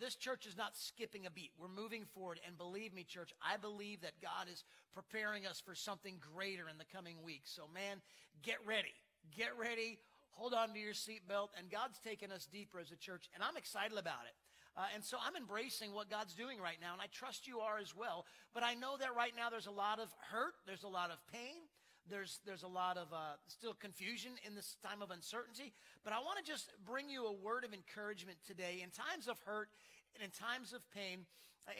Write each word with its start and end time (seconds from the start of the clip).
this 0.00 0.16
church 0.16 0.46
is 0.46 0.56
not 0.56 0.76
skipping 0.76 1.26
a 1.26 1.30
beat. 1.30 1.50
We're 1.58 1.68
moving 1.68 2.04
forward. 2.14 2.40
And 2.46 2.56
believe 2.56 2.94
me, 2.94 3.04
church, 3.04 3.32
I 3.44 3.56
believe 3.56 4.00
that 4.00 4.20
God 4.22 4.48
is 4.50 4.64
preparing 4.94 5.46
us 5.46 5.62
for 5.64 5.74
something 5.74 6.16
greater 6.34 6.68
in 6.68 6.78
the 6.78 6.88
coming 6.92 7.22
weeks. 7.22 7.52
So, 7.54 7.62
man, 7.72 7.98
get 8.42 8.56
ready. 8.66 8.94
Get 9.36 9.56
ready. 9.58 9.98
Hold 10.32 10.54
on 10.54 10.72
to 10.72 10.78
your 10.78 10.94
seatbelt. 10.94 11.48
And 11.58 11.70
God's 11.70 12.00
taking 12.02 12.32
us 12.32 12.48
deeper 12.50 12.80
as 12.80 12.90
a 12.90 12.96
church. 12.96 13.28
And 13.34 13.44
I'm 13.44 13.56
excited 13.56 13.98
about 13.98 14.24
it. 14.26 14.34
Uh, 14.76 14.86
and 14.94 15.04
so 15.04 15.18
I'm 15.20 15.36
embracing 15.36 15.92
what 15.92 16.08
God's 16.08 16.32
doing 16.32 16.60
right 16.60 16.78
now, 16.80 16.92
and 16.92 17.02
I 17.02 17.06
trust 17.10 17.46
you 17.46 17.58
are 17.58 17.78
as 17.78 17.94
well. 17.94 18.24
But 18.54 18.62
I 18.62 18.74
know 18.74 18.96
that 18.98 19.16
right 19.16 19.32
now 19.36 19.50
there's 19.50 19.66
a 19.66 19.72
lot 19.72 19.98
of 19.98 20.08
hurt, 20.30 20.54
there's 20.64 20.84
a 20.84 20.88
lot 20.88 21.10
of 21.10 21.18
pain, 21.32 21.66
there's, 22.08 22.40
there's 22.46 22.62
a 22.62 22.68
lot 22.68 22.96
of 22.96 23.12
uh, 23.12 23.36
still 23.46 23.74
confusion 23.74 24.32
in 24.46 24.54
this 24.54 24.76
time 24.82 25.02
of 25.02 25.10
uncertainty. 25.10 25.72
But 26.04 26.12
I 26.12 26.18
want 26.18 26.38
to 26.38 26.44
just 26.44 26.70
bring 26.86 27.08
you 27.08 27.26
a 27.26 27.32
word 27.32 27.64
of 27.64 27.74
encouragement 27.74 28.38
today. 28.46 28.80
In 28.82 28.90
times 28.90 29.28
of 29.28 29.38
hurt 29.44 29.68
and 30.14 30.24
in 30.24 30.30
times 30.30 30.72
of 30.72 30.80
pain, 30.90 31.26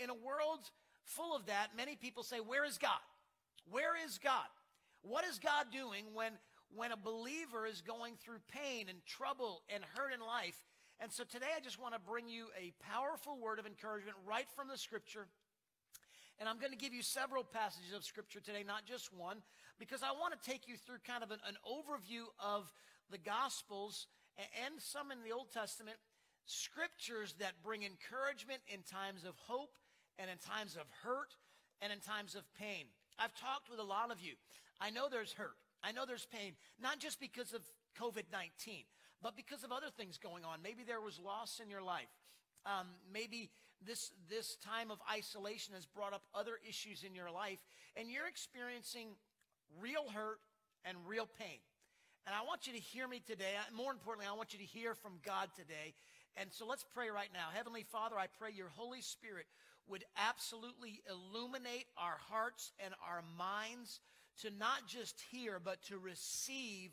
in 0.03 0.11
a 0.11 0.15
world 0.15 0.61
full 1.05 1.35
of 1.35 1.47
that, 1.47 1.69
many 1.77 1.97
people 1.97 2.23
say, 2.23 2.39
Where 2.39 2.65
is 2.65 2.79
God? 2.79 3.01
Where 3.71 3.95
is 4.05 4.19
God? 4.19 4.47
What 5.03 5.25
is 5.25 5.39
God 5.39 5.67
doing 5.73 6.05
when, 6.13 6.33
when 6.75 6.93
a 6.93 6.97
believer 6.97 7.67
is 7.67 7.81
going 7.81 8.15
through 8.23 8.39
pain 8.49 8.87
and 8.89 8.99
trouble 9.07 9.63
and 9.73 9.83
hurt 9.97 10.13
in 10.13 10.21
life? 10.21 10.61
And 11.01 11.11
so 11.11 11.25
today 11.25 11.49
I 11.57 11.61
just 11.61 11.81
want 11.81 11.95
to 11.95 12.01
bring 12.01 12.29
you 12.29 12.49
a 12.59 12.73
powerful 12.85 13.39
word 13.39 13.59
of 13.59 13.67
encouragement 13.67 14.17
right 14.27 14.47
from 14.55 14.69
the 14.69 14.77
scripture. 14.77 15.27
And 16.39 16.49
I'm 16.49 16.59
going 16.59 16.73
to 16.73 16.79
give 16.79 16.93
you 16.93 17.03
several 17.03 17.45
passages 17.45 17.93
of 17.95 18.05
scripture 18.05 18.41
today, 18.41 18.65
not 18.67 18.85
just 18.85 19.13
one, 19.13 19.39
because 19.81 20.05
I 20.05 20.13
want 20.13 20.37
to 20.37 20.41
take 20.45 20.69
you 20.69 20.77
through 20.77 21.01
kind 21.09 21.25
of 21.25 21.33
an, 21.33 21.41
an 21.49 21.57
overview 21.65 22.29
of 22.39 22.71
the 23.11 23.19
gospels 23.19 24.07
and 24.37 24.77
some 24.79 25.11
in 25.11 25.25
the 25.25 25.33
Old 25.33 25.51
Testament 25.51 25.97
scriptures 26.45 27.35
that 27.41 27.65
bring 27.65 27.83
encouragement 27.83 28.61
in 28.69 28.85
times 28.85 29.25
of 29.25 29.35
hope 29.49 29.73
and 30.19 30.31
in 30.31 30.37
times 30.37 30.77
of 30.77 30.85
hurt 31.03 31.33
and 31.81 31.93
in 31.93 31.99
times 31.99 32.37
of 32.37 32.45
pain. 32.55 32.85
I've 33.19 33.35
talked 33.35 33.71
with 33.71 33.81
a 33.81 33.85
lot 33.85 34.13
of 34.13 34.21
you. 34.21 34.35
I 34.81 34.91
know 34.91 35.09
there's 35.11 35.33
hurt. 35.33 35.57
I 35.83 35.93
know 35.93 36.05
there's 36.07 36.27
pain, 36.27 36.53
not 36.81 37.01
just 37.01 37.19
because 37.19 37.55
of 37.55 37.63
COVID 37.99 38.29
19, 38.31 38.85
but 39.23 39.35
because 39.35 39.65
of 39.65 39.73
other 39.73 39.89
things 39.97 40.19
going 40.19 40.45
on. 40.45 40.61
Maybe 40.63 40.85
there 40.85 41.01
was 41.01 41.19
loss 41.19 41.61
in 41.63 41.71
your 41.71 41.83
life. 41.83 42.13
Um, 42.67 42.87
maybe 43.13 43.49
this, 43.81 44.13
this 44.29 44.57
time 44.57 44.91
of 44.91 44.99
isolation 45.11 45.73
has 45.75 45.87
brought 45.87 46.13
up 46.13 46.23
other 46.35 46.61
issues 46.69 47.03
in 47.03 47.15
your 47.15 47.31
life, 47.31 47.65
and 47.97 48.11
you're 48.11 48.29
experiencing 48.29 49.17
real 49.81 50.09
hurt 50.13 50.41
and 50.85 50.97
real 51.07 51.29
pain. 51.39 51.59
And 52.27 52.35
I 52.35 52.43
want 52.43 52.67
you 52.67 52.73
to 52.75 52.79
hear 52.79 53.09
me 53.09 53.23
today. 53.27 53.55
More 53.75 53.93
importantly, 53.93 54.27
I 54.31 54.37
want 54.37 54.53
you 54.53 54.59
to 54.59 54.65
hear 54.65 54.95
from 54.95 55.13
God 55.25 55.49
today. 55.57 55.95
And 56.37 56.53
so 56.53 56.67
let's 56.67 56.85
pray 56.95 57.11
right 57.11 57.31
now. 57.33 57.49
Heavenly 57.53 57.85
Father, 57.91 58.17
I 58.19 58.27
pray 58.39 58.51
your 58.55 58.71
Holy 58.77 59.01
Spirit 59.01 59.47
would 59.89 60.05
absolutely 60.17 61.03
illuminate 61.11 61.87
our 61.97 62.17
hearts 62.31 62.73
and 62.85 62.95
our 63.07 63.23
minds 63.37 64.01
to 64.43 64.51
not 64.59 64.87
just 64.87 65.21
hear, 65.31 65.59
but 65.63 65.83
to 65.85 65.99
receive 65.99 66.91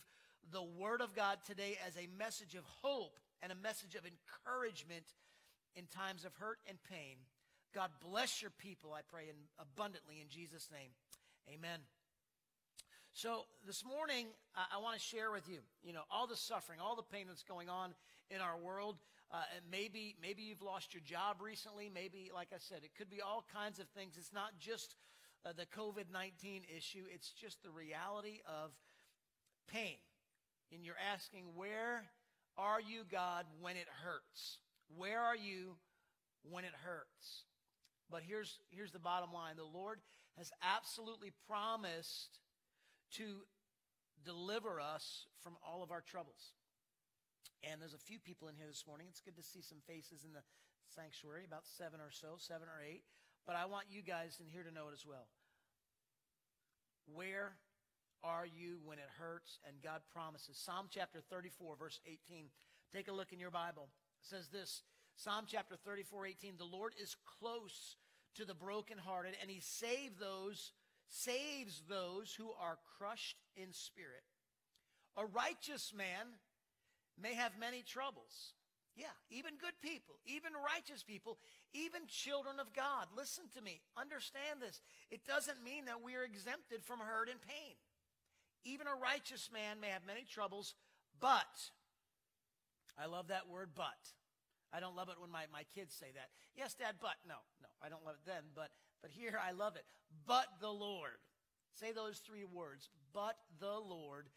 the 0.52 0.64
Word 0.64 1.02
of 1.02 1.16
God 1.16 1.38
today 1.46 1.78
as 1.86 1.96
a 1.96 2.08
message 2.18 2.56
of 2.56 2.64
hope 2.82 3.20
and 3.42 3.52
a 3.52 3.56
message 3.56 3.96
of 3.96 4.04
encouragement 4.06 5.06
in 5.76 5.86
times 5.86 6.26
of 6.26 6.34
hurt 6.36 6.58
and 6.68 6.78
pain. 6.90 7.18
God 7.76 7.92
bless 8.02 8.42
your 8.42 8.52
people, 8.52 8.94
I 8.94 9.02
pray, 9.08 9.26
abundantly 9.60 10.20
in 10.22 10.30
Jesus' 10.30 10.70
name. 10.72 10.90
Amen. 11.54 11.80
So 13.18 13.46
this 13.66 13.84
morning, 13.84 14.28
I, 14.56 14.78
I 14.78 14.78
want 14.78 14.94
to 14.94 15.02
share 15.02 15.32
with 15.32 15.50
you, 15.50 15.58
you 15.82 15.92
know, 15.92 16.04
all 16.12 16.28
the 16.28 16.36
suffering, 16.36 16.78
all 16.80 16.96
the 16.96 17.02
pain 17.02 17.26
that's 17.28 17.42
going 17.42 17.68
on 17.68 17.96
in 18.30 18.42
our 18.42 18.56
world. 18.60 18.98
Uh, 19.32 19.42
and 19.56 19.66
maybe, 19.72 20.16
maybe 20.22 20.44
you've 20.44 20.62
lost 20.62 20.94
your 20.94 21.02
job 21.02 21.38
recently. 21.42 21.90
Maybe, 21.92 22.30
like 22.32 22.50
I 22.54 22.60
said, 22.60 22.82
it 22.84 22.92
could 22.96 23.10
be 23.10 23.20
all 23.20 23.44
kinds 23.52 23.80
of 23.80 23.88
things. 23.90 24.18
It's 24.20 24.34
not 24.36 24.60
just 24.60 24.94
uh, 25.44 25.50
the 25.58 25.66
COVID 25.66 26.14
19 26.14 26.62
issue, 26.70 27.06
it's 27.12 27.32
just 27.32 27.64
the 27.64 27.72
reality 27.72 28.42
of 28.46 28.70
pain 29.68 29.98
and 30.72 30.86
you're 30.86 31.02
asking, 31.12 31.46
Where 31.56 32.04
are 32.56 32.80
you, 32.80 33.02
God, 33.12 33.46
when 33.60 33.78
it 33.78 33.88
hurts? 34.04 34.60
Where 34.96 35.22
are 35.22 35.36
you 35.36 35.78
when 36.44 36.66
it 36.66 36.78
hurts? 36.86 37.46
But 38.12 38.22
here's, 38.22 38.60
here's 38.70 38.92
the 38.92 39.00
bottom 39.00 39.34
line 39.34 39.56
the 39.58 39.64
Lord 39.64 40.02
has 40.38 40.52
absolutely 40.62 41.32
promised 41.48 42.38
to 43.12 43.46
deliver 44.26 44.80
us 44.80 45.26
from 45.42 45.56
all 45.66 45.84
of 45.84 45.92
our 45.92 46.02
troubles. 46.02 46.54
And 47.64 47.82
there's 47.82 47.94
a 47.94 47.98
few 47.98 48.20
people 48.20 48.48
in 48.48 48.56
here 48.56 48.68
this 48.68 48.86
morning. 48.88 49.08
It's 49.10 49.22
good 49.22 49.38
to 49.38 49.44
see 49.44 49.62
some 49.62 49.80
faces 49.88 50.24
in 50.24 50.34
the 50.34 50.44
sanctuary, 50.94 51.44
about 51.46 51.66
seven 51.66 52.00
or 52.00 52.12
so, 52.12 52.36
seven 52.38 52.68
or 52.68 52.84
eight. 52.84 53.04
But 53.46 53.56
I 53.56 53.66
want 53.66 53.86
you 53.90 54.02
guys 54.02 54.38
in 54.40 54.48
here 54.48 54.64
to 54.64 54.74
know 54.74 54.90
it 54.90 54.94
as 54.94 55.06
well. 55.06 55.28
Where 57.08 57.56
are 58.24 58.46
you 58.46 58.80
when 58.84 59.00
it 59.00 59.10
hurts? 59.20 59.60
And 59.68 59.82
God 59.82 60.02
promises. 60.12 60.58
Psalm 60.58 60.88
chapter 60.90 61.20
34, 61.30 61.76
verse 61.80 62.00
18. 62.06 62.48
Take 62.94 63.08
a 63.08 63.14
look 63.14 63.32
in 63.32 63.40
your 63.40 63.52
Bible. 63.52 63.90
It 64.22 64.28
says 64.28 64.50
this 64.50 64.84
Psalm 65.16 65.46
chapter 65.48 65.76
34, 65.76 66.28
18. 66.28 66.54
The 66.58 66.66
Lord 66.66 66.94
is 67.02 67.16
close 67.40 67.96
to 68.36 68.46
the 68.46 68.54
brokenhearted, 68.54 69.34
and 69.42 69.50
he 69.50 69.60
save 69.62 70.20
those, 70.20 70.74
saves 71.08 71.84
those 71.90 72.34
who 72.34 72.52
are 72.60 72.78
crushed 72.98 73.38
in 73.56 73.74
spirit. 73.74 74.24
A 75.16 75.26
righteous 75.26 75.94
man 75.96 76.38
may 77.20 77.34
have 77.34 77.54
many 77.60 77.82
troubles. 77.82 78.54
Yeah, 78.96 79.14
even 79.30 79.62
good 79.62 79.78
people, 79.82 80.18
even 80.26 80.58
righteous 80.58 81.04
people, 81.04 81.38
even 81.74 82.10
children 82.10 82.60
of 82.60 82.74
God. 82.74 83.06
Listen 83.16 83.46
to 83.54 83.62
me. 83.62 83.82
Understand 83.94 84.58
this. 84.60 84.82
It 85.12 85.22
doesn't 85.26 85.64
mean 85.64 85.86
that 85.86 86.02
we 86.02 86.16
are 86.16 86.24
exempted 86.24 86.84
from 86.84 87.00
hurt 87.00 87.30
and 87.30 87.40
pain. 87.40 87.78
Even 88.66 88.88
a 88.88 88.98
righteous 88.98 89.50
man 89.54 89.80
may 89.80 89.94
have 89.94 90.02
many 90.06 90.26
troubles, 90.26 90.74
but, 91.22 91.70
I 92.98 93.06
love 93.06 93.28
that 93.30 93.48
word, 93.48 93.70
but. 93.76 94.02
I 94.74 94.82
don't 94.82 94.98
love 94.98 95.10
it 95.10 95.22
when 95.22 95.32
my, 95.32 95.46
my 95.54 95.64
kids 95.74 95.94
say 95.94 96.12
that. 96.16 96.30
Yes, 96.58 96.74
Dad, 96.74 96.96
but. 97.00 97.22
No, 97.28 97.38
no, 97.62 97.70
I 97.86 97.90
don't 97.90 98.04
love 98.04 98.16
it 98.18 98.26
then, 98.26 98.50
but, 98.56 98.70
but 99.02 99.12
here 99.12 99.40
I 99.42 99.52
love 99.52 99.76
it. 99.76 99.86
But 100.26 100.46
the 100.62 100.70
Lord. 100.70 101.20
Say 101.74 101.92
those 101.92 102.20
three 102.20 102.46
words. 102.46 102.90
But 103.14 103.38
the 103.60 103.80
Lord 103.80 104.28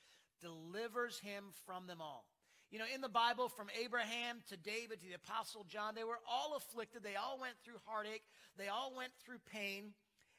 delivers 0.41 1.19
him 1.19 1.45
from 1.67 1.87
them 1.87 2.01
all. 2.01 2.25
You 2.71 2.79
know, 2.79 2.85
in 2.95 3.01
the 3.01 3.09
Bible, 3.09 3.49
from 3.49 3.67
Abraham 3.83 4.43
to 4.49 4.57
David 4.57 5.01
to 5.01 5.07
the 5.07 5.15
Apostle 5.15 5.65
John, 5.69 5.95
they 5.95 6.05
were 6.05 6.21
all 6.29 6.57
afflicted. 6.57 7.03
They 7.03 7.17
all 7.17 7.39
went 7.41 7.55
through 7.65 7.81
heartache. 7.85 8.23
They 8.57 8.69
all 8.69 8.95
went 8.97 9.13
through 9.25 9.39
pain 9.53 9.93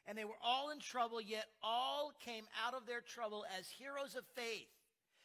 and 0.06 0.18
they 0.18 0.24
were 0.24 0.38
all 0.42 0.70
in 0.70 0.80
trouble, 0.80 1.20
yet 1.20 1.46
all 1.62 2.12
came 2.24 2.44
out 2.66 2.74
of 2.74 2.86
their 2.86 3.00
trouble 3.00 3.44
as 3.58 3.68
heroes 3.68 4.16
of 4.16 4.24
faith, 4.34 4.68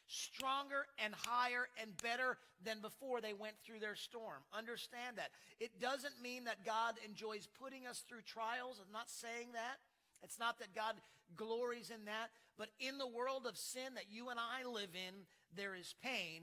stronger 0.07 0.87
and 1.03 1.13
higher 1.13 1.67
and 1.81 1.91
better 2.01 2.37
than 2.63 2.79
before 2.81 3.21
they 3.21 3.33
went 3.33 3.55
through 3.63 3.79
their 3.79 3.95
storm. 3.95 4.41
Understand 4.57 5.17
that. 5.17 5.29
It 5.59 5.79
doesn't 5.79 6.21
mean 6.21 6.45
that 6.45 6.65
God 6.65 6.95
enjoys 7.05 7.47
putting 7.61 7.85
us 7.85 8.03
through 8.07 8.21
trials. 8.25 8.81
I'm 8.83 8.91
not 8.91 9.09
saying 9.09 9.49
that. 9.53 9.77
It's 10.23 10.39
not 10.39 10.59
that 10.59 10.73
God 10.73 10.95
glories 11.35 11.91
in 11.91 12.05
that. 12.05 12.31
But 12.57 12.69
in 12.79 12.97
the 12.97 13.07
world 13.07 13.45
of 13.47 13.57
sin 13.57 13.93
that 13.95 14.09
you 14.09 14.29
and 14.29 14.39
I 14.39 14.67
live 14.67 14.95
in, 14.95 15.13
there 15.55 15.75
is 15.75 15.93
pain 16.01 16.41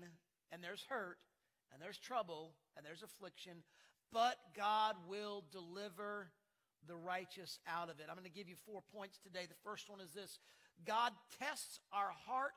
and 0.52 0.62
there's 0.62 0.84
hurt 0.88 1.18
and 1.72 1.82
there's 1.82 1.98
trouble 1.98 2.52
and 2.76 2.86
there's 2.86 3.02
affliction. 3.02 3.64
But 4.12 4.36
God 4.56 4.94
will 5.08 5.44
deliver 5.50 6.28
the 6.86 6.94
righteous 6.94 7.58
out 7.66 7.88
of 7.88 7.98
it. 7.98 8.06
I'm 8.08 8.14
going 8.14 8.30
to 8.30 8.30
give 8.30 8.48
you 8.48 8.56
four 8.66 8.82
points 8.94 9.18
today. 9.18 9.46
The 9.48 9.68
first 9.68 9.88
one 9.88 10.00
is 10.00 10.12
this 10.12 10.38
God 10.84 11.12
tests 11.40 11.80
our 11.92 12.12
heart 12.26 12.52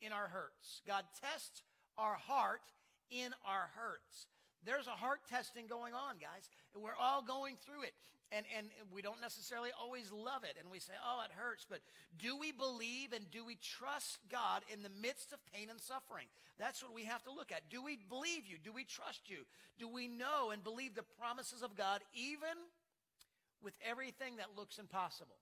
in 0.00 0.12
our 0.12 0.28
hurts. 0.28 0.82
God 0.86 1.04
tests 1.20 1.62
our 1.98 2.14
heart 2.14 2.62
in 3.10 3.32
our 3.46 3.70
hurts. 3.74 4.26
There's 4.64 4.86
a 4.86 4.98
heart 4.98 5.20
testing 5.28 5.66
going 5.66 5.94
on, 5.94 6.16
guys. 6.20 6.50
We're 6.74 6.98
all 7.00 7.22
going 7.22 7.56
through 7.64 7.84
it. 7.84 7.94
And, 8.32 8.44
and 8.58 8.66
we 8.90 9.02
don't 9.02 9.20
necessarily 9.20 9.70
always 9.80 10.10
love 10.10 10.42
it. 10.42 10.58
And 10.58 10.68
we 10.68 10.80
say, 10.80 10.94
oh, 10.98 11.22
it 11.24 11.30
hurts. 11.30 11.64
But 11.68 11.78
do 12.18 12.36
we 12.36 12.50
believe 12.50 13.12
and 13.12 13.30
do 13.30 13.46
we 13.46 13.54
trust 13.62 14.18
God 14.28 14.62
in 14.72 14.82
the 14.82 14.90
midst 15.00 15.32
of 15.32 15.38
pain 15.54 15.70
and 15.70 15.80
suffering? 15.80 16.26
That's 16.58 16.82
what 16.82 16.92
we 16.92 17.04
have 17.04 17.22
to 17.24 17.30
look 17.30 17.52
at. 17.52 17.70
Do 17.70 17.84
we 17.84 17.98
believe 18.08 18.42
you? 18.50 18.56
Do 18.58 18.72
we 18.72 18.82
trust 18.82 19.30
you? 19.30 19.46
Do 19.78 19.86
we 19.86 20.08
know 20.08 20.50
and 20.50 20.64
believe 20.64 20.96
the 20.96 21.06
promises 21.20 21.62
of 21.62 21.76
God 21.76 22.02
even 22.14 22.58
with 23.62 23.74
everything 23.88 24.36
that 24.36 24.56
looks 24.56 24.78
impossible. 24.78 25.36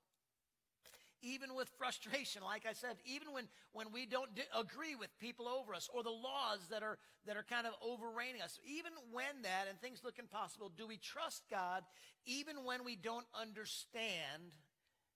Even 1.24 1.54
with 1.54 1.70
frustration, 1.78 2.42
like 2.42 2.66
I 2.68 2.74
said, 2.74 2.96
even 3.06 3.32
when, 3.32 3.48
when 3.72 3.92
we 3.92 4.04
don't 4.04 4.28
agree 4.54 4.94
with 4.94 5.08
people 5.18 5.48
over 5.48 5.74
us 5.74 5.88
or 5.92 6.02
the 6.02 6.10
laws 6.10 6.60
that 6.70 6.82
are, 6.82 6.98
that 7.26 7.36
are 7.36 7.46
kind 7.48 7.66
of 7.66 7.72
overreigning 7.80 8.42
us, 8.44 8.58
even 8.66 8.92
when 9.10 9.42
that 9.42 9.66
and 9.68 9.80
things 9.80 10.02
look 10.04 10.18
impossible, 10.18 10.70
do 10.76 10.86
we 10.86 10.98
trust 10.98 11.42
God 11.50 11.82
even 12.26 12.64
when 12.64 12.84
we 12.84 12.94
don't 12.94 13.26
understand 13.34 14.52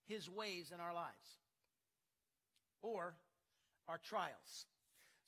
his 0.07 0.27
ways 0.27 0.71
in 0.73 0.79
our 0.79 0.93
lives? 0.95 1.37
Or 2.81 3.13
our 3.87 3.99
trials. 4.03 4.65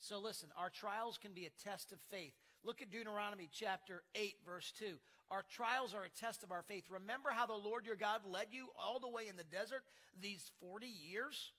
So 0.00 0.18
listen, 0.18 0.48
our 0.58 0.70
trials 0.70 1.16
can 1.16 1.32
be 1.32 1.46
a 1.46 1.68
test 1.68 1.92
of 1.92 2.00
faith. 2.10 2.34
Look 2.64 2.82
at 2.82 2.90
Deuteronomy 2.90 3.48
chapter 3.52 4.02
8, 4.16 4.34
verse 4.44 4.72
2. 4.78 4.94
Our 5.32 5.44
trials 5.48 5.94
are 5.94 6.04
a 6.04 6.20
test 6.20 6.42
of 6.42 6.52
our 6.52 6.60
faith. 6.60 6.84
Remember 6.90 7.30
how 7.32 7.46
the 7.46 7.54
Lord 7.56 7.86
your 7.86 7.96
God 7.96 8.20
led 8.28 8.48
you 8.52 8.68
all 8.76 9.00
the 9.00 9.08
way 9.08 9.28
in 9.30 9.36
the 9.36 9.48
desert 9.48 9.80
these 10.20 10.52
40 10.60 10.84
years? 10.84 11.52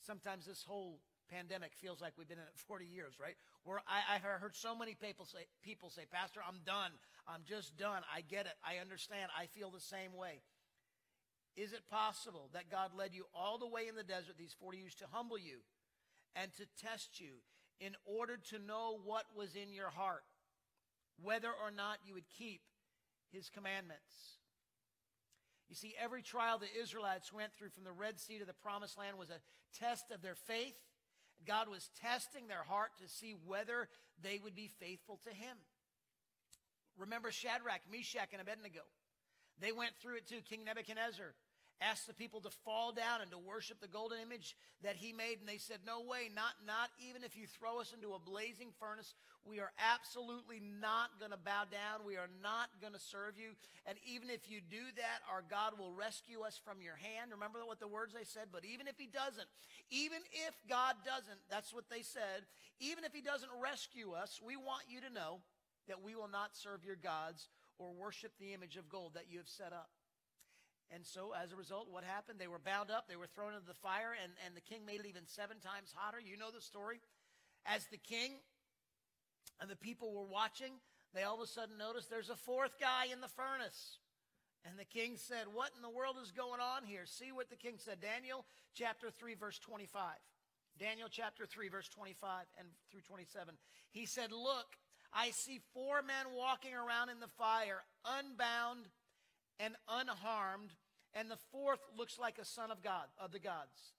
Sometimes 0.00 0.46
this 0.46 0.64
whole 0.66 0.98
pandemic 1.28 1.72
feels 1.76 2.00
like 2.00 2.14
we've 2.16 2.26
been 2.26 2.38
in 2.38 2.44
it 2.44 2.56
40 2.66 2.86
years, 2.86 3.20
right? 3.20 3.36
Where 3.64 3.82
I, 3.86 4.16
have 4.16 4.40
heard 4.40 4.56
so 4.56 4.74
many 4.74 4.94
people 4.94 5.26
say, 5.26 5.44
people 5.62 5.90
say, 5.90 6.08
Pastor, 6.10 6.40
I'm 6.40 6.64
done. 6.64 6.92
I'm 7.28 7.42
just 7.46 7.76
done. 7.76 8.00
I 8.08 8.22
get 8.22 8.46
it. 8.46 8.56
I 8.64 8.80
understand. 8.80 9.30
I 9.38 9.44
feel 9.44 9.68
the 9.68 9.78
same 9.78 10.16
way. 10.16 10.40
Is 11.56 11.74
it 11.74 11.82
possible 11.90 12.48
that 12.54 12.70
God 12.70 12.92
led 12.96 13.12
you 13.12 13.26
all 13.34 13.58
the 13.58 13.68
way 13.68 13.88
in 13.88 13.94
the 13.94 14.02
desert 14.02 14.36
these 14.38 14.56
40 14.58 14.78
years 14.78 14.94
to 14.96 15.04
humble 15.12 15.38
you 15.38 15.58
and 16.34 16.50
to 16.56 16.64
test 16.80 17.20
you 17.20 17.44
in 17.78 17.92
order 18.06 18.38
to 18.48 18.58
know 18.58 18.98
what 19.04 19.24
was 19.36 19.54
in 19.54 19.70
your 19.70 19.90
heart, 19.90 20.24
whether 21.22 21.48
or 21.48 21.70
not 21.70 21.98
you 22.06 22.14
would 22.14 22.28
keep 22.38 22.62
his 23.32 23.48
commandments? 23.48 24.38
You 25.68 25.76
see, 25.76 25.94
every 26.02 26.22
trial 26.22 26.58
the 26.58 26.80
Israelites 26.82 27.32
went 27.32 27.54
through 27.54 27.70
from 27.70 27.84
the 27.84 27.92
Red 27.92 28.18
Sea 28.18 28.38
to 28.38 28.44
the 28.44 28.52
Promised 28.52 28.98
Land 28.98 29.16
was 29.16 29.30
a 29.30 29.40
test 29.78 30.10
of 30.10 30.20
their 30.20 30.34
faith. 30.34 30.74
God 31.46 31.68
was 31.68 31.90
testing 32.02 32.48
their 32.48 32.64
heart 32.64 32.90
to 33.00 33.08
see 33.08 33.34
whether 33.46 33.88
they 34.20 34.40
would 34.42 34.54
be 34.54 34.70
faithful 34.80 35.20
to 35.24 35.30
him. 35.30 35.56
Remember 36.98 37.30
Shadrach, 37.30 37.82
Meshach, 37.90 38.30
and 38.32 38.42
Abednego. 38.42 38.82
They 39.60 39.72
went 39.72 39.92
through 40.00 40.16
it 40.16 40.26
too. 40.26 40.40
King 40.48 40.64
Nebuchadnezzar 40.64 41.34
asked 41.80 42.06
the 42.06 42.14
people 42.14 42.40
to 42.40 42.50
fall 42.64 42.92
down 42.92 43.20
and 43.20 43.30
to 43.30 43.38
worship 43.38 43.80
the 43.80 43.88
golden 43.88 44.18
image 44.20 44.56
that 44.82 44.96
he 44.96 45.12
made 45.12 45.40
and 45.40 45.48
they 45.48 45.58
said 45.58 45.78
no 45.86 46.00
way 46.00 46.28
not 46.34 46.52
not 46.66 46.90
even 47.00 47.24
if 47.24 47.36
you 47.36 47.46
throw 47.46 47.80
us 47.80 47.92
into 47.92 48.12
a 48.12 48.20
blazing 48.20 48.68
furnace 48.78 49.14
we 49.44 49.60
are 49.60 49.72
absolutely 49.80 50.60
not 50.60 51.16
going 51.18 51.32
to 51.32 51.40
bow 51.40 51.64
down 51.70 52.04
we 52.04 52.16
are 52.16 52.30
not 52.42 52.68
going 52.80 52.92
to 52.92 53.00
serve 53.00 53.38
you 53.40 53.56
and 53.86 53.96
even 54.04 54.28
if 54.28 54.50
you 54.50 54.60
do 54.60 54.84
that 54.96 55.24
our 55.30 55.42
god 55.48 55.78
will 55.78 55.92
rescue 55.92 56.40
us 56.42 56.60
from 56.62 56.82
your 56.82 56.96
hand. 56.96 57.32
Remember 57.32 57.60
what 57.64 57.80
the 57.80 57.88
words 57.88 58.14
they 58.14 58.24
said? 58.24 58.48
But 58.52 58.64
even 58.64 58.86
if 58.86 58.96
he 58.98 59.06
doesn't 59.06 59.48
even 59.90 60.20
if 60.46 60.54
god 60.68 60.96
doesn't 61.04 61.40
that's 61.50 61.72
what 61.72 61.88
they 61.90 62.02
said 62.02 62.46
even 62.78 63.04
if 63.04 63.12
he 63.12 63.20
doesn't 63.20 63.50
rescue 63.60 64.12
us 64.12 64.40
we 64.44 64.56
want 64.56 64.84
you 64.88 65.00
to 65.00 65.12
know 65.12 65.40
that 65.88 66.02
we 66.02 66.14
will 66.14 66.30
not 66.30 66.54
serve 66.54 66.84
your 66.84 66.96
gods 66.96 67.48
or 67.78 67.92
worship 67.92 68.32
the 68.38 68.52
image 68.52 68.76
of 68.76 68.88
gold 68.88 69.12
that 69.14 69.26
you 69.30 69.38
have 69.38 69.48
set 69.48 69.72
up 69.72 69.90
and 70.92 71.06
so, 71.06 71.32
as 71.40 71.52
a 71.52 71.56
result, 71.56 71.86
what 71.88 72.02
happened? 72.02 72.40
They 72.40 72.48
were 72.48 72.58
bound 72.58 72.90
up, 72.90 73.06
they 73.08 73.16
were 73.16 73.30
thrown 73.30 73.54
into 73.54 73.66
the 73.66 73.78
fire, 73.78 74.10
and, 74.22 74.32
and 74.44 74.56
the 74.56 74.60
king 74.60 74.84
made 74.84 75.00
it 75.00 75.06
even 75.06 75.22
seven 75.26 75.58
times 75.58 75.94
hotter. 75.94 76.18
You 76.18 76.36
know 76.36 76.50
the 76.50 76.60
story. 76.60 77.00
As 77.64 77.86
the 77.86 77.98
king 77.98 78.32
and 79.60 79.70
the 79.70 79.76
people 79.76 80.12
were 80.12 80.26
watching, 80.26 80.72
they 81.14 81.22
all 81.22 81.36
of 81.36 81.40
a 81.40 81.46
sudden 81.46 81.78
noticed 81.78 82.10
there's 82.10 82.30
a 82.30 82.36
fourth 82.36 82.80
guy 82.80 83.06
in 83.12 83.20
the 83.20 83.28
furnace. 83.28 83.98
And 84.64 84.78
the 84.78 84.84
king 84.84 85.16
said, 85.16 85.46
What 85.52 85.70
in 85.76 85.82
the 85.82 85.90
world 85.90 86.16
is 86.22 86.32
going 86.32 86.60
on 86.60 86.84
here? 86.84 87.06
See 87.06 87.32
what 87.32 87.50
the 87.50 87.56
king 87.56 87.74
said. 87.78 88.00
Daniel 88.00 88.44
chapter 88.74 89.10
3, 89.10 89.34
verse 89.34 89.58
25. 89.58 90.02
Daniel 90.78 91.08
chapter 91.10 91.46
3, 91.46 91.68
verse 91.68 91.88
25 91.88 92.46
and 92.58 92.68
through 92.90 93.02
27. 93.02 93.54
He 93.90 94.06
said, 94.06 94.32
Look, 94.32 94.76
I 95.12 95.30
see 95.30 95.60
four 95.72 96.02
men 96.02 96.34
walking 96.36 96.74
around 96.74 97.10
in 97.10 97.20
the 97.20 97.28
fire, 97.38 97.82
unbound 98.04 98.86
and 99.58 99.74
unharmed, 99.88 100.72
and 101.14 101.30
the 101.30 101.38
fourth 101.50 101.80
looks 101.96 102.18
like 102.18 102.38
a 102.38 102.44
son 102.44 102.70
of 102.70 102.82
God, 102.82 103.06
of 103.18 103.32
the 103.32 103.38
gods. 103.38 103.94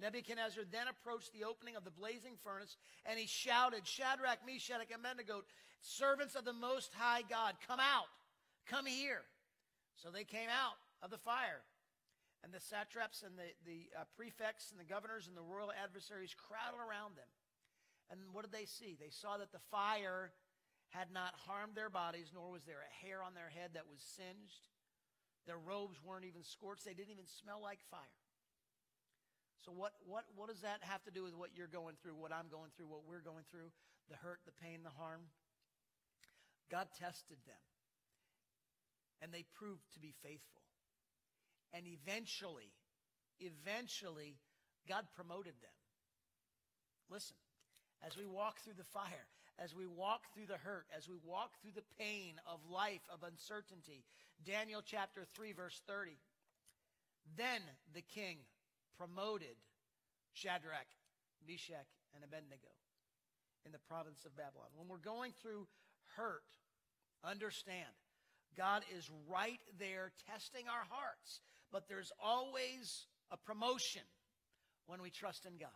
Nebuchadnezzar 0.00 0.64
then 0.70 0.88
approached 0.88 1.32
the 1.32 1.44
opening 1.44 1.76
of 1.76 1.84
the 1.84 1.90
blazing 1.90 2.34
furnace, 2.42 2.76
and 3.06 3.18
he 3.18 3.26
shouted, 3.26 3.86
Shadrach, 3.86 4.38
Meshach, 4.46 4.90
and 4.90 5.00
Abednego, 5.00 5.42
servants 5.82 6.34
of 6.34 6.44
the 6.44 6.52
Most 6.52 6.92
High 6.94 7.22
God, 7.28 7.54
come 7.66 7.78
out, 7.78 8.10
come 8.66 8.86
here. 8.86 9.22
So 9.96 10.10
they 10.10 10.24
came 10.24 10.50
out 10.50 10.76
of 11.02 11.10
the 11.10 11.18
fire. 11.18 11.62
And 12.42 12.52
the 12.52 12.60
satraps 12.60 13.24
and 13.24 13.38
the, 13.40 13.48
the 13.64 13.88
uh, 13.96 14.04
prefects 14.20 14.68
and 14.68 14.76
the 14.76 14.84
governors 14.84 15.28
and 15.28 15.36
the 15.36 15.40
royal 15.40 15.72
adversaries 15.72 16.36
crowded 16.36 16.76
around 16.76 17.16
them. 17.16 17.30
And 18.12 18.20
what 18.36 18.44
did 18.44 18.52
they 18.52 18.68
see? 18.68 19.00
They 19.00 19.08
saw 19.08 19.38
that 19.40 19.48
the 19.48 19.64
fire 19.72 20.28
had 20.92 21.08
not 21.08 21.32
harmed 21.48 21.72
their 21.72 21.88
bodies, 21.88 22.36
nor 22.36 22.52
was 22.52 22.68
there 22.68 22.84
a 22.84 22.96
hair 23.00 23.24
on 23.24 23.32
their 23.32 23.48
head 23.48 23.72
that 23.74 23.88
was 23.88 24.04
singed. 24.04 24.68
Their 25.46 25.58
robes 25.58 26.00
weren't 26.02 26.24
even 26.24 26.42
scorched. 26.42 26.84
They 26.84 26.94
didn't 26.94 27.12
even 27.12 27.26
smell 27.26 27.60
like 27.60 27.80
fire. 27.90 28.18
So 29.64 29.72
what, 29.72 29.92
what, 30.04 30.24
what 30.36 30.48
does 30.48 30.60
that 30.60 30.80
have 30.82 31.02
to 31.04 31.10
do 31.10 31.24
with 31.24 31.34
what 31.36 31.56
you're 31.56 31.68
going 31.68 31.96
through, 32.02 32.16
what 32.16 32.32
I'm 32.32 32.48
going 32.50 32.68
through, 32.76 32.88
what 32.88 33.08
we're 33.08 33.24
going 33.24 33.44
through, 33.50 33.72
the 34.08 34.16
hurt, 34.16 34.40
the 34.44 34.52
pain, 34.52 34.84
the 34.84 34.92
harm? 34.92 35.32
God 36.70 36.88
tested 37.00 37.38
them. 37.46 37.64
And 39.22 39.32
they 39.32 39.44
proved 39.56 39.88
to 39.94 40.00
be 40.00 40.12
faithful. 40.22 40.60
And 41.72 41.86
eventually, 41.88 42.72
eventually, 43.40 44.36
God 44.88 45.04
promoted 45.16 45.54
them. 45.60 45.76
Listen, 47.08 47.36
as 48.04 48.16
we 48.16 48.26
walk 48.26 48.60
through 48.60 48.76
the 48.76 48.84
fire, 48.84 49.28
as 49.58 49.74
we 49.74 49.86
walk 49.86 50.22
through 50.34 50.46
the 50.46 50.58
hurt, 50.58 50.86
as 50.96 51.08
we 51.08 51.16
walk 51.24 51.50
through 51.60 51.72
the 51.74 51.86
pain 51.98 52.34
of 52.46 52.58
life, 52.70 53.02
of 53.12 53.22
uncertainty. 53.22 54.04
Daniel 54.44 54.82
chapter 54.84 55.24
3, 55.34 55.52
verse 55.52 55.80
30. 55.86 56.18
Then 57.36 57.60
the 57.94 58.02
king 58.02 58.38
promoted 58.98 59.56
Shadrach, 60.32 60.90
Meshach, 61.46 61.88
and 62.14 62.24
Abednego 62.24 62.74
in 63.64 63.72
the 63.72 63.78
province 63.78 64.24
of 64.24 64.36
Babylon. 64.36 64.68
When 64.76 64.88
we're 64.88 64.98
going 64.98 65.32
through 65.40 65.66
hurt, 66.16 66.44
understand 67.24 67.94
God 68.56 68.82
is 68.96 69.10
right 69.28 69.60
there 69.78 70.12
testing 70.30 70.66
our 70.68 70.86
hearts, 70.90 71.40
but 71.72 71.88
there's 71.88 72.12
always 72.22 73.06
a 73.30 73.36
promotion 73.36 74.02
when 74.86 75.00
we 75.00 75.10
trust 75.10 75.46
in 75.46 75.56
God. 75.58 75.70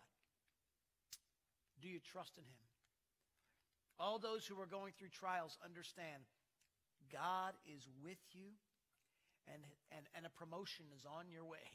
Do 1.81 1.89
you 1.89 1.99
trust 2.01 2.37
in 2.37 2.45
Him? 2.45 2.68
All 3.99 4.19
those 4.19 4.47
who 4.47 4.55
are 4.61 4.71
going 4.71 4.95
through 4.95 5.11
trials 5.11 5.59
understand 5.65 6.23
God 7.11 7.55
is 7.67 7.89
with 8.03 8.23
you 8.31 8.55
and, 9.51 9.63
and, 9.91 10.07
and 10.15 10.27
a 10.27 10.33
promotion 10.33 10.87
is 10.95 11.03
on 11.03 11.27
your 11.33 11.45
way, 11.45 11.67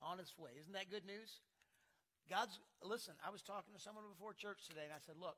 on 0.00 0.20
its 0.20 0.32
way. 0.38 0.56
Isn't 0.60 0.72
that 0.72 0.90
good 0.90 1.04
news? 1.04 1.44
God's, 2.30 2.60
listen, 2.80 3.14
I 3.24 3.28
was 3.28 3.42
talking 3.42 3.74
to 3.74 3.80
someone 3.80 4.04
before 4.08 4.32
church 4.32 4.68
today 4.68 4.84
and 4.84 4.94
I 4.94 5.02
said, 5.02 5.16
look, 5.20 5.36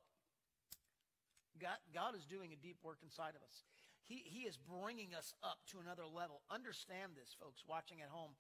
God, 1.58 1.78
God 1.94 2.14
is 2.14 2.26
doing 2.26 2.52
a 2.54 2.58
deep 2.58 2.78
work 2.82 3.02
inside 3.02 3.34
of 3.34 3.42
us. 3.42 3.66
He, 4.06 4.22
he 4.26 4.46
is 4.46 4.58
bringing 4.58 5.14
us 5.14 5.34
up 5.42 5.62
to 5.70 5.78
another 5.78 6.06
level. 6.06 6.42
Understand 6.50 7.14
this, 7.14 7.34
folks, 7.38 7.62
watching 7.66 8.02
at 8.02 8.10
home. 8.10 8.34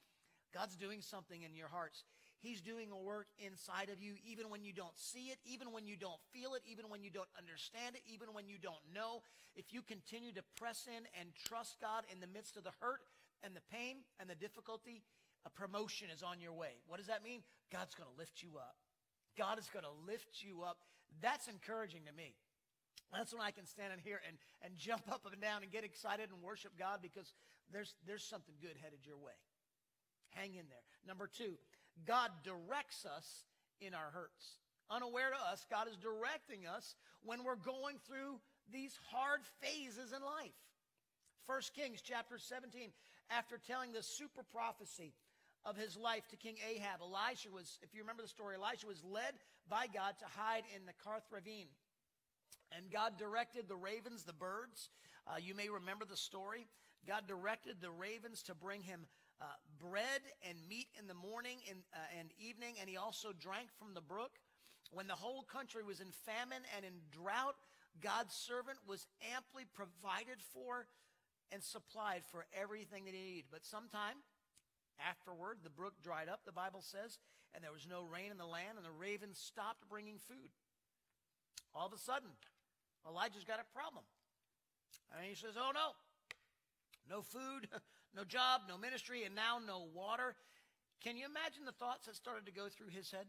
God's 0.54 0.74
doing 0.74 1.00
something 1.00 1.42
in 1.42 1.54
your 1.54 1.70
hearts. 1.70 2.02
He's 2.40 2.62
doing 2.62 2.88
a 2.90 2.96
work 2.96 3.28
inside 3.38 3.90
of 3.92 4.00
you, 4.00 4.14
even 4.24 4.48
when 4.48 4.64
you 4.64 4.72
don't 4.72 4.96
see 4.96 5.28
it, 5.28 5.38
even 5.44 5.72
when 5.72 5.84
you 5.84 5.96
don't 5.96 6.20
feel 6.32 6.54
it, 6.54 6.62
even 6.64 6.88
when 6.88 7.02
you 7.04 7.10
don't 7.10 7.28
understand 7.36 7.96
it, 7.96 8.02
even 8.08 8.32
when 8.32 8.48
you 8.48 8.56
don't 8.56 8.80
know. 8.94 9.20
If 9.54 9.72
you 9.72 9.82
continue 9.82 10.32
to 10.32 10.42
press 10.56 10.88
in 10.88 11.04
and 11.20 11.34
trust 11.34 11.76
God 11.80 12.04
in 12.10 12.20
the 12.20 12.26
midst 12.26 12.56
of 12.56 12.64
the 12.64 12.72
hurt 12.80 13.04
and 13.44 13.54
the 13.54 13.64
pain 13.70 14.08
and 14.18 14.28
the 14.28 14.34
difficulty, 14.34 15.02
a 15.44 15.50
promotion 15.50 16.08
is 16.08 16.22
on 16.22 16.40
your 16.40 16.52
way. 16.52 16.80
What 16.88 16.96
does 16.96 17.08
that 17.08 17.22
mean? 17.22 17.42
God's 17.70 17.94
going 17.94 18.08
to 18.08 18.18
lift 18.18 18.42
you 18.42 18.56
up. 18.56 18.76
God 19.36 19.58
is 19.58 19.68
going 19.68 19.84
to 19.84 19.96
lift 20.08 20.40
you 20.40 20.62
up. 20.62 20.78
That's 21.20 21.48
encouraging 21.48 22.08
to 22.08 22.12
me. 22.12 22.36
That's 23.12 23.32
when 23.32 23.42
I 23.42 23.50
can 23.50 23.66
stand 23.66 23.92
in 23.92 23.98
here 23.98 24.20
and, 24.26 24.38
and 24.62 24.78
jump 24.78 25.10
up 25.12 25.26
and 25.30 25.42
down 25.42 25.62
and 25.62 25.70
get 25.70 25.84
excited 25.84 26.30
and 26.30 26.40
worship 26.40 26.72
God 26.78 27.00
because 27.02 27.34
there's, 27.72 27.94
there's 28.06 28.24
something 28.24 28.54
good 28.62 28.76
headed 28.80 29.04
your 29.04 29.18
way. 29.18 29.36
Hang 30.30 30.54
in 30.54 30.70
there. 30.70 30.86
Number 31.06 31.26
two, 31.26 31.58
God 32.06 32.30
directs 32.44 33.04
us 33.04 33.44
in 33.80 33.94
our 33.94 34.10
hurts. 34.12 34.58
Unaware 34.90 35.30
to 35.30 35.52
us, 35.52 35.64
God 35.70 35.86
is 35.88 35.96
directing 35.96 36.66
us 36.66 36.96
when 37.22 37.44
we're 37.44 37.54
going 37.54 37.96
through 38.06 38.40
these 38.72 38.98
hard 39.10 39.40
phases 39.60 40.12
in 40.12 40.22
life. 40.22 40.58
1 41.46 41.60
Kings 41.74 42.00
chapter 42.02 42.38
17, 42.38 42.90
after 43.30 43.58
telling 43.58 43.92
the 43.92 44.02
super 44.02 44.42
prophecy 44.52 45.14
of 45.64 45.76
his 45.76 45.96
life 45.96 46.26
to 46.28 46.36
King 46.36 46.56
Ahab, 46.68 47.00
Elijah 47.02 47.50
was, 47.52 47.78
if 47.82 47.94
you 47.94 48.00
remember 48.00 48.22
the 48.22 48.28
story, 48.28 48.56
Elijah 48.56 48.86
was 48.86 49.02
led 49.04 49.34
by 49.68 49.86
God 49.86 50.14
to 50.18 50.26
hide 50.26 50.64
in 50.74 50.86
the 50.86 50.92
Kerith 51.04 51.26
ravine. 51.30 51.68
And 52.76 52.90
God 52.90 53.18
directed 53.18 53.68
the 53.68 53.76
ravens, 53.76 54.22
the 54.22 54.32
birds. 54.32 54.90
Uh, 55.26 55.36
you 55.42 55.54
may 55.54 55.68
remember 55.68 56.04
the 56.04 56.16
story. 56.16 56.66
God 57.06 57.26
directed 57.26 57.76
the 57.80 57.90
ravens 57.90 58.42
to 58.44 58.54
bring 58.54 58.82
him 58.82 59.06
uh, 59.40 59.44
bread 59.80 60.20
and 60.48 60.56
meat 60.68 60.88
in 60.98 61.06
the 61.06 61.14
morning 61.14 61.58
and, 61.68 61.80
uh, 61.94 62.18
and 62.18 62.30
evening, 62.38 62.76
and 62.80 62.88
he 62.88 62.96
also 62.96 63.32
drank 63.32 63.68
from 63.78 63.94
the 63.94 64.00
brook. 64.00 64.38
When 64.92 65.06
the 65.06 65.14
whole 65.14 65.42
country 65.42 65.82
was 65.82 66.00
in 66.00 66.10
famine 66.12 66.62
and 66.76 66.84
in 66.84 66.92
drought, 67.10 67.56
God's 68.00 68.34
servant 68.34 68.78
was 68.86 69.06
amply 69.34 69.64
provided 69.72 70.42
for 70.52 70.86
and 71.52 71.62
supplied 71.62 72.22
for 72.30 72.46
everything 72.52 73.04
that 73.04 73.14
he 73.14 73.22
needed. 73.22 73.50
But 73.50 73.64
sometime 73.64 74.22
afterward, 74.98 75.58
the 75.62 75.70
brook 75.70 75.94
dried 76.02 76.28
up, 76.28 76.44
the 76.44 76.52
Bible 76.52 76.82
says, 76.82 77.18
and 77.54 77.64
there 77.64 77.72
was 77.72 77.86
no 77.88 78.02
rain 78.02 78.30
in 78.30 78.38
the 78.38 78.46
land, 78.46 78.78
and 78.78 78.86
the 78.86 78.94
ravens 78.94 79.38
stopped 79.38 79.88
bringing 79.88 80.18
food. 80.18 80.54
All 81.74 81.86
of 81.86 81.92
a 81.92 81.98
sudden, 81.98 82.30
Elijah's 83.06 83.44
got 83.44 83.58
a 83.58 83.74
problem. 83.74 84.04
And 85.14 85.26
he 85.26 85.34
says, 85.34 85.54
Oh 85.58 85.72
no, 85.74 85.94
no 87.08 87.22
food, 87.22 87.66
no 88.14 88.24
job, 88.24 88.62
no 88.68 88.76
ministry, 88.76 89.24
and 89.24 89.34
now 89.34 89.58
no 89.64 89.86
water. 89.94 90.34
Can 91.02 91.16
you 91.16 91.24
imagine 91.24 91.64
the 91.64 91.72
thoughts 91.72 92.06
that 92.06 92.16
started 92.16 92.46
to 92.46 92.52
go 92.52 92.68
through 92.68 92.90
his 92.90 93.10
head, 93.10 93.26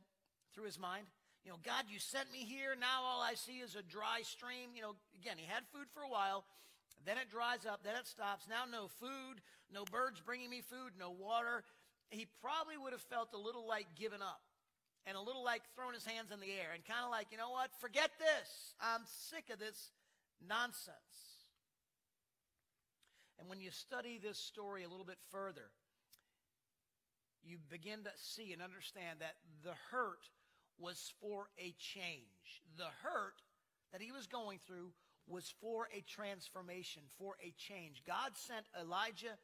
through 0.53 0.65
his 0.65 0.79
mind? 0.79 1.05
You 1.45 1.51
know, 1.51 1.59
God, 1.63 1.85
you 1.89 1.97
sent 1.97 2.31
me 2.31 2.39
here. 2.39 2.75
Now 2.79 3.01
all 3.03 3.21
I 3.21 3.33
see 3.33 3.63
is 3.63 3.75
a 3.75 3.81
dry 3.81 4.21
stream. 4.21 4.75
You 4.75 4.81
know, 4.81 4.95
again, 5.17 5.37
he 5.37 5.45
had 5.45 5.63
food 5.73 5.87
for 5.93 6.03
a 6.03 6.09
while. 6.09 6.43
Then 7.05 7.17
it 7.17 7.31
dries 7.31 7.65
up. 7.65 7.81
Then 7.83 7.95
it 7.95 8.05
stops. 8.05 8.45
Now 8.47 8.69
no 8.69 8.89
food, 8.99 9.41
no 9.73 9.85
birds 9.85 10.21
bringing 10.21 10.49
me 10.49 10.61
food, 10.61 10.93
no 10.99 11.09
water. 11.09 11.63
He 12.09 12.27
probably 12.41 12.77
would 12.77 12.93
have 12.93 13.01
felt 13.01 13.33
a 13.33 13.39
little 13.39 13.67
like 13.67 13.87
giving 13.97 14.21
up 14.21 14.41
and 15.07 15.17
a 15.17 15.21
little 15.21 15.43
like 15.43 15.63
throwing 15.73 15.95
his 15.95 16.05
hands 16.05 16.29
in 16.31 16.39
the 16.39 16.51
air 16.51 16.75
and 16.75 16.85
kind 16.85 17.01
of 17.03 17.09
like, 17.09 17.27
you 17.31 17.37
know 17.37 17.49
what? 17.49 17.71
Forget 17.79 18.11
this. 18.19 18.75
I'm 18.79 19.01
sick 19.05 19.49
of 19.51 19.57
this 19.57 19.91
nonsense. 20.45 21.30
And 23.41 23.49
when 23.49 23.59
you 23.59 23.71
study 23.71 24.19
this 24.21 24.37
story 24.37 24.83
a 24.83 24.87
little 24.87 25.05
bit 25.05 25.17
further, 25.31 25.73
you 27.43 27.57
begin 27.71 28.03
to 28.03 28.11
see 28.15 28.53
and 28.53 28.61
understand 28.61 29.17
that 29.19 29.33
the 29.63 29.73
hurt 29.89 30.29
was 30.77 31.11
for 31.19 31.49
a 31.57 31.73
change. 31.79 32.61
The 32.77 32.93
hurt 33.01 33.41
that 33.91 34.01
he 34.01 34.11
was 34.11 34.27
going 34.27 34.59
through 34.67 34.93
was 35.27 35.51
for 35.59 35.89
a 35.91 36.01
transformation, 36.01 37.01
for 37.17 37.33
a 37.41 37.51
change. 37.57 38.03
God 38.05 38.37
sent 38.37 38.65
Elijah 38.79 39.37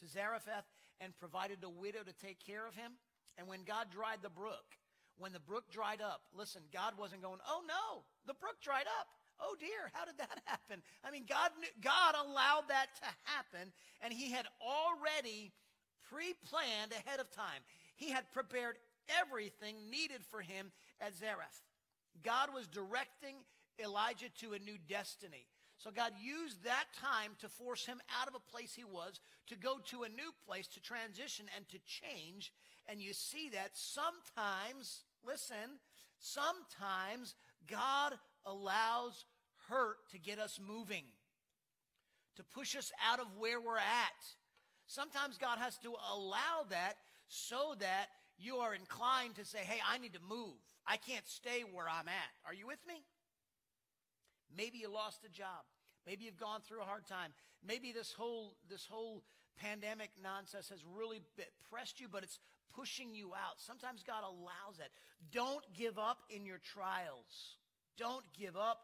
to 0.00 0.08
Zarephath 0.08 0.66
and 1.00 1.16
provided 1.16 1.62
a 1.62 1.70
widow 1.70 2.02
to 2.02 2.26
take 2.26 2.44
care 2.44 2.66
of 2.66 2.74
him. 2.74 2.98
And 3.38 3.46
when 3.46 3.62
God 3.62 3.92
dried 3.92 4.22
the 4.22 4.28
brook, 4.28 4.74
when 5.18 5.32
the 5.32 5.38
brook 5.38 5.70
dried 5.70 6.00
up, 6.00 6.22
listen, 6.36 6.62
God 6.72 6.94
wasn't 6.98 7.22
going, 7.22 7.38
oh 7.48 7.62
no, 7.68 8.02
the 8.26 8.34
brook 8.34 8.56
dried 8.60 8.86
up. 8.98 9.06
Oh 9.40 9.54
dear, 9.58 9.90
how 9.92 10.04
did 10.04 10.18
that 10.18 10.40
happen? 10.44 10.82
I 11.04 11.10
mean, 11.10 11.24
God, 11.28 11.50
God 11.82 12.14
allowed 12.14 12.68
that 12.68 12.88
to 12.96 13.08
happen, 13.24 13.72
and 14.00 14.12
He 14.12 14.30
had 14.30 14.46
already 14.60 15.52
pre 16.10 16.34
planned 16.48 16.92
ahead 16.92 17.20
of 17.20 17.30
time. 17.30 17.62
He 17.96 18.10
had 18.10 18.30
prepared 18.32 18.76
everything 19.08 19.76
needed 19.90 20.24
for 20.24 20.40
him 20.40 20.72
at 21.00 21.16
Zarephath. 21.16 21.62
God 22.22 22.48
was 22.54 22.66
directing 22.66 23.36
Elijah 23.82 24.28
to 24.40 24.54
a 24.54 24.58
new 24.58 24.76
destiny. 24.88 25.46
So 25.78 25.90
God 25.90 26.12
used 26.20 26.64
that 26.64 26.86
time 26.98 27.32
to 27.40 27.48
force 27.48 27.84
him 27.84 28.00
out 28.20 28.28
of 28.28 28.34
a 28.34 28.50
place 28.50 28.72
he 28.74 28.84
was 28.84 29.20
to 29.48 29.56
go 29.56 29.78
to 29.90 30.04
a 30.04 30.08
new 30.08 30.32
place 30.46 30.66
to 30.68 30.80
transition 30.80 31.46
and 31.54 31.68
to 31.68 31.78
change. 31.84 32.52
And 32.88 33.00
you 33.00 33.12
see 33.12 33.50
that 33.50 33.72
sometimes, 33.74 35.02
listen, 35.26 35.78
sometimes 36.18 37.34
God 37.66 38.14
allows 38.46 39.24
hurt 39.68 39.96
to 40.12 40.18
get 40.18 40.38
us 40.38 40.60
moving, 40.64 41.04
to 42.36 42.44
push 42.44 42.76
us 42.76 42.92
out 43.10 43.20
of 43.20 43.26
where 43.38 43.60
we're 43.60 43.76
at. 43.76 44.22
Sometimes 44.86 45.38
God 45.38 45.58
has 45.58 45.76
to 45.78 45.94
allow 46.12 46.64
that 46.70 46.94
so 47.28 47.74
that 47.80 48.06
you 48.38 48.56
are 48.56 48.74
inclined 48.74 49.34
to 49.36 49.44
say, 49.44 49.58
hey, 49.58 49.80
I 49.90 49.98
need 49.98 50.12
to 50.14 50.20
move. 50.28 50.54
I 50.86 50.96
can't 50.96 51.26
stay 51.26 51.64
where 51.72 51.88
I'm 51.88 52.08
at. 52.08 52.32
Are 52.46 52.54
you 52.54 52.66
with 52.66 52.78
me? 52.86 53.02
Maybe 54.56 54.78
you 54.78 54.92
lost 54.92 55.24
a 55.24 55.28
job. 55.28 55.64
Maybe 56.06 56.24
you've 56.24 56.38
gone 56.38 56.60
through 56.60 56.82
a 56.82 56.84
hard 56.84 57.06
time. 57.06 57.32
Maybe 57.66 57.90
this 57.90 58.12
whole, 58.12 58.56
this 58.70 58.86
whole 58.88 59.24
pandemic 59.58 60.10
nonsense 60.22 60.68
has 60.68 60.84
really 60.96 61.20
pressed 61.70 62.00
you, 62.00 62.06
but 62.08 62.22
it's 62.22 62.38
pushing 62.74 63.14
you 63.14 63.34
out. 63.34 63.58
Sometimes 63.58 64.04
God 64.06 64.22
allows 64.22 64.78
that. 64.78 64.90
Don't 65.32 65.64
give 65.74 65.98
up 65.98 66.18
in 66.30 66.46
your 66.46 66.58
trials. 66.58 67.56
Don't 67.96 68.24
give 68.38 68.56
up. 68.56 68.80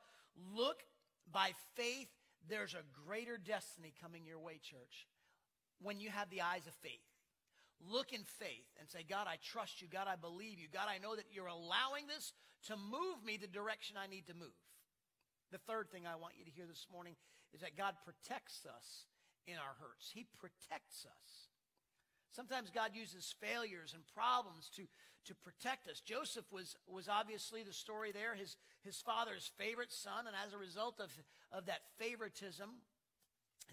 Look 0.55 0.83
by 1.31 1.53
faith. 1.75 2.09
There's 2.49 2.75
a 2.75 2.83
greater 3.07 3.37
destiny 3.39 3.93
coming 4.03 4.27
your 4.27 4.39
way, 4.39 4.61
church, 4.63 5.07
when 5.81 6.01
you 6.01 6.11
have 6.11 6.31
the 6.31 6.43
eyes 6.43 6.67
of 6.67 6.75
faith. 6.75 7.07
Look 7.91 8.13
in 8.13 8.23
faith 8.25 8.71
and 8.79 8.89
say, 8.89 9.05
God, 9.09 9.27
I 9.27 9.37
trust 9.43 9.83
you. 9.83 9.89
God, 9.89 10.07
I 10.07 10.17
believe 10.17 10.59
you. 10.59 10.69
God, 10.73 10.87
I 10.89 10.99
know 10.99 11.17
that 11.17 11.27
you're 11.33 11.47
allowing 11.47 12.07
this 12.07 12.33
to 12.69 12.77
move 12.77 13.25
me 13.25 13.37
the 13.37 13.51
direction 13.51 13.97
I 13.99 14.07
need 14.07 14.27
to 14.29 14.35
move. 14.35 14.55
The 15.51 15.59
third 15.59 15.91
thing 15.91 16.07
I 16.07 16.17
want 16.17 16.35
you 16.39 16.45
to 16.45 16.51
hear 16.51 16.67
this 16.67 16.87
morning 16.93 17.15
is 17.53 17.61
that 17.61 17.77
God 17.77 17.95
protects 18.05 18.65
us 18.67 19.07
in 19.47 19.55
our 19.55 19.75
hurts. 19.81 20.11
He 20.15 20.27
protects 20.39 21.05
us. 21.05 21.51
Sometimes 22.31 22.71
God 22.71 22.93
uses 22.95 23.35
failures 23.41 23.93
and 23.95 24.03
problems 24.15 24.71
to, 24.77 24.87
to 25.27 25.35
protect 25.35 25.89
us. 25.89 26.01
Joseph 26.01 26.45
was, 26.51 26.77
was 26.87 27.09
obviously 27.09 27.63
the 27.63 27.73
story 27.73 28.13
there, 28.13 28.35
his, 28.35 28.57
his 28.83 29.01
father's 29.01 29.51
favorite 29.57 29.93
son, 29.93 30.27
and 30.27 30.37
as 30.47 30.53
a 30.53 30.59
result 30.59 31.01
of, 31.01 31.11
of 31.53 31.67
that 31.67 31.83
favoritism, 31.99 32.71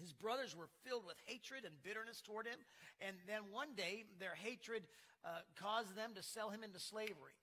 his 0.00 0.12
brothers 0.12 0.56
were 0.56 0.68
filled 0.84 1.04
with 1.06 1.16
hatred 1.26 1.64
and 1.64 1.74
bitterness 1.82 2.22
toward 2.22 2.46
him. 2.46 2.58
And 3.00 3.16
then 3.26 3.50
one 3.50 3.74
day, 3.76 4.04
their 4.18 4.34
hatred 4.34 4.84
uh, 5.24 5.44
caused 5.60 5.94
them 5.96 6.12
to 6.14 6.22
sell 6.22 6.50
him 6.50 6.64
into 6.64 6.78
slavery, 6.78 7.36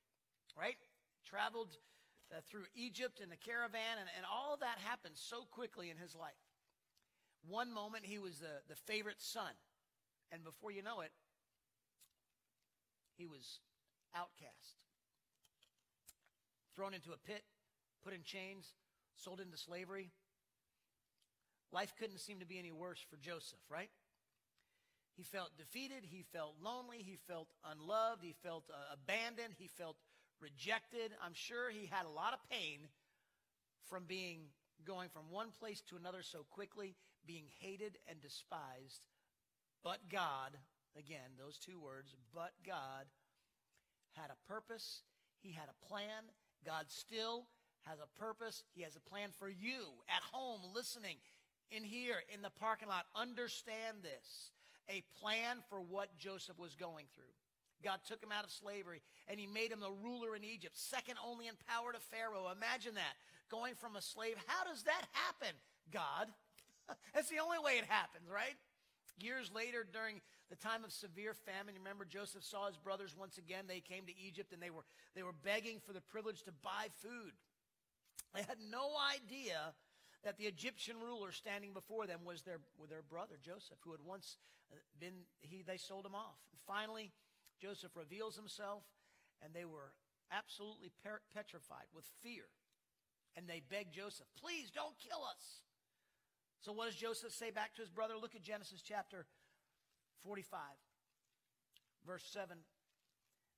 right? 0.58 0.78
Traveled 1.26 1.78
uh, 2.32 2.42
through 2.50 2.66
Egypt 2.76 3.20
in 3.22 3.30
the 3.30 3.38
caravan, 3.38 4.00
and, 4.00 4.10
and 4.16 4.26
all 4.26 4.58
that 4.60 4.80
happened 4.84 5.16
so 5.16 5.44
quickly 5.52 5.90
in 5.90 5.98
his 5.98 6.16
life. 6.16 6.42
One 7.48 7.72
moment, 7.72 8.06
he 8.06 8.18
was 8.18 8.40
the, 8.40 8.64
the 8.68 8.76
favorite 8.76 9.22
son. 9.22 9.52
And 10.32 10.44
before 10.44 10.72
you 10.72 10.84
know 10.84 11.02
it, 11.02 11.12
he 13.16 13.26
was 13.26 13.60
outcast, 14.16 14.78
thrown 16.76 16.94
into 16.94 17.12
a 17.12 17.18
pit, 17.18 17.44
put 18.04 18.14
in 18.14 18.24
chains, 18.24 18.74
sold 19.16 19.40
into 19.40 19.58
slavery. 19.58 20.12
Life 21.72 21.94
couldn't 22.00 22.20
seem 22.20 22.40
to 22.40 22.46
be 22.46 22.60
any 22.60 22.72
worse 22.72 23.04
for 23.10 23.18
Joseph, 23.18 23.60
right? 23.70 23.90
He 25.16 25.24
felt 25.24 25.58
defeated. 25.58 26.04
He 26.04 26.24
felt 26.32 26.56
lonely. 26.62 26.98
He 27.00 27.18
felt 27.28 27.50
unloved. 27.66 28.24
He 28.24 28.36
felt 28.44 28.64
uh, 28.70 28.94
abandoned. 28.94 29.56
He 29.58 29.68
felt 29.68 29.98
rejected. 30.40 31.12
I'm 31.24 31.34
sure 31.34 31.70
he 31.70 31.88
had 31.88 32.06
a 32.06 32.10
lot 32.10 32.34
of 32.34 32.40
pain 32.50 32.88
from 33.90 34.06
being 34.06 34.42
going 34.86 35.10
from 35.10 35.32
one 35.32 35.50
place 35.60 35.82
to 35.90 35.98
another 35.98 36.22
so 36.22 36.46
quickly, 36.52 36.96
being 37.26 37.46
hated 37.60 37.98
and 38.08 38.22
despised 38.22 39.02
but 39.88 40.10
God, 40.12 40.52
again, 40.98 41.40
those 41.40 41.58
two 41.58 41.80
words, 41.80 42.16
but 42.36 42.52
God 42.66 43.06
had 44.20 44.32
a 44.32 44.52
purpose. 44.52 45.04
He 45.40 45.52
had 45.52 45.70
a 45.70 45.86
plan. 45.86 46.26
God 46.66 46.86
still 46.88 47.46
has 47.86 48.00
a 48.00 48.20
purpose. 48.20 48.64
He 48.74 48.82
has 48.82 48.96
a 48.96 49.10
plan 49.10 49.30
for 49.38 49.48
you 49.50 49.94
at 50.10 50.24
home, 50.32 50.62
listening, 50.74 51.18
in 51.72 51.84
here, 51.84 52.24
in 52.34 52.42
the 52.42 52.50
parking 52.50 52.88
lot. 52.88 53.06
Understand 53.16 53.98
this. 54.02 54.52
A 54.90 55.04
plan 55.22 55.58
for 55.70 55.80
what 55.80 56.18
Joseph 56.18 56.58
was 56.58 56.76
going 56.76 57.06
through. 57.14 57.32
God 57.84 58.00
took 58.08 58.24
him 58.24 58.32
out 58.32 58.44
of 58.44 58.52
slavery 58.52 59.02
and 59.28 59.40
he 59.40 59.46
made 59.46 59.72
him 59.72 59.80
the 59.80 59.92
ruler 59.92 60.36
in 60.36 60.44
Egypt, 60.44 60.78
second 60.78 61.16
only 61.24 61.48
in 61.48 61.54
power 61.68 61.94
to 61.94 62.00
Pharaoh. 62.00 62.50
Imagine 62.56 62.96
that. 62.96 63.16
Going 63.50 63.76
from 63.76 63.96
a 63.96 64.02
slave. 64.02 64.36
How 64.48 64.66
does 64.66 64.84
that 64.84 65.04
happen, 65.12 65.56
God? 65.92 66.28
That's 67.14 67.30
the 67.30 67.40
only 67.40 67.60
way 67.60 67.74
it 67.74 67.86
happens, 67.88 68.28
right? 68.32 68.56
Years 69.18 69.52
later, 69.54 69.86
during 69.92 70.22
the 70.50 70.56
time 70.56 70.84
of 70.84 70.92
severe 70.92 71.34
famine, 71.34 71.76
remember 71.76 72.06
Joseph 72.06 72.44
saw 72.44 72.68
his 72.68 72.78
brothers 72.78 73.16
once 73.18 73.38
again. 73.38 73.66
They 73.68 73.80
came 73.80 74.06
to 74.06 74.14
Egypt 74.18 74.54
and 74.54 74.62
they 74.62 74.70
were, 74.70 74.86
they 75.16 75.24
were 75.24 75.36
begging 75.44 75.80
for 75.86 75.94
the 75.94 76.02
privilege 76.02 76.44
to 76.44 76.52
buy 76.64 76.88
food. 77.02 77.34
They 78.36 78.42
had 78.42 78.58
no 78.72 78.92
idea 79.16 79.74
that 80.24 80.38
the 80.38 80.46
Egyptian 80.46 80.98
ruler 81.02 81.32
standing 81.32 81.74
before 81.74 82.06
them 82.06 82.20
was 82.26 82.42
their, 82.44 82.60
their 82.90 83.02
brother 83.02 83.36
Joseph, 83.44 83.78
who 83.82 83.92
had 83.92 84.02
once 84.06 84.38
uh, 84.72 84.76
been, 85.00 85.26
he, 85.40 85.64
they 85.66 85.78
sold 85.78 86.06
him 86.06 86.16
off. 86.16 86.38
Finally, 86.66 87.12
Joseph 87.62 87.96
reveals 87.96 88.36
himself, 88.36 88.84
and 89.42 89.54
they 89.54 89.66
were 89.66 89.94
absolutely 90.32 90.92
petrified 91.34 91.88
with 91.96 92.06
fear. 92.22 92.44
And 93.36 93.48
they 93.48 93.62
begged 93.70 93.94
Joseph, 93.94 94.28
please 94.42 94.70
don't 94.70 94.98
kill 95.00 95.24
us. 95.24 95.64
So 96.62 96.74
what 96.74 96.86
does 96.86 96.96
Joseph 96.96 97.32
say 97.32 97.52
back 97.52 97.76
to 97.76 97.82
his 97.82 97.90
brother? 97.90 98.16
Look 98.20 98.36
at 98.36 98.42
Genesis 98.42 98.82
chapter 98.82 99.26
45, 100.24 100.60
verse 102.06 102.24
7 102.32 102.58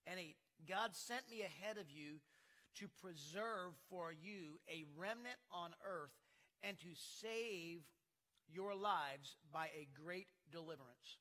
and 0.05 0.19
8. 0.19 0.35
God 0.67 0.95
sent 0.95 1.29
me 1.29 1.41
ahead 1.41 1.77
of 1.77 1.89
you 1.89 2.19
to 2.75 2.87
preserve 3.01 3.73
for 3.89 4.11
you 4.11 4.59
a 4.69 4.85
remnant 4.97 5.39
on 5.51 5.71
earth 5.85 6.13
and 6.61 6.77
to 6.79 6.89
save 7.21 7.81
your 8.51 8.75
lives 8.75 9.37
by 9.51 9.67
a 9.67 9.87
great 10.03 10.27
deliverance. 10.51 11.17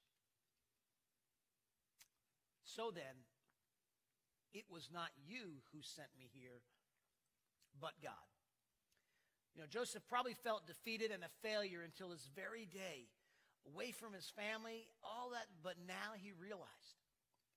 So 2.65 2.91
then, 2.95 3.25
it 4.53 4.65
was 4.71 4.89
not 4.93 5.11
you 5.27 5.63
who 5.73 5.81
sent 5.83 6.09
me 6.19 6.29
here, 6.33 6.61
but 7.81 7.93
God. 8.03 8.13
You 9.59 9.67
know, 9.67 9.75
Joseph 9.75 10.07
probably 10.07 10.39
felt 10.39 10.71
defeated 10.71 11.11
and 11.11 11.27
a 11.27 11.33
failure 11.43 11.83
until 11.83 12.15
this 12.15 12.31
very 12.31 12.63
day, 12.71 13.11
away 13.67 13.91
from 13.91 14.15
his 14.15 14.31
family, 14.31 14.87
all 15.03 15.35
that, 15.35 15.51
but 15.67 15.75
now 15.83 16.15
he 16.15 16.31
realized 16.31 16.95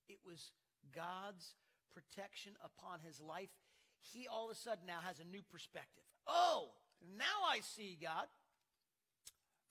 it 0.09 0.17
was 0.25 0.49
God's 0.97 1.53
protection 1.93 2.57
upon 2.65 3.05
his 3.05 3.21
life. 3.21 3.53
He 4.01 4.25
all 4.25 4.49
of 4.49 4.57
a 4.57 4.57
sudden 4.57 4.89
now 4.89 4.97
has 5.05 5.21
a 5.21 5.29
new 5.29 5.45
perspective. 5.45 6.01
Oh, 6.25 6.73
Now 7.05 7.45
I 7.45 7.61
see, 7.61 8.01
God. 8.01 8.25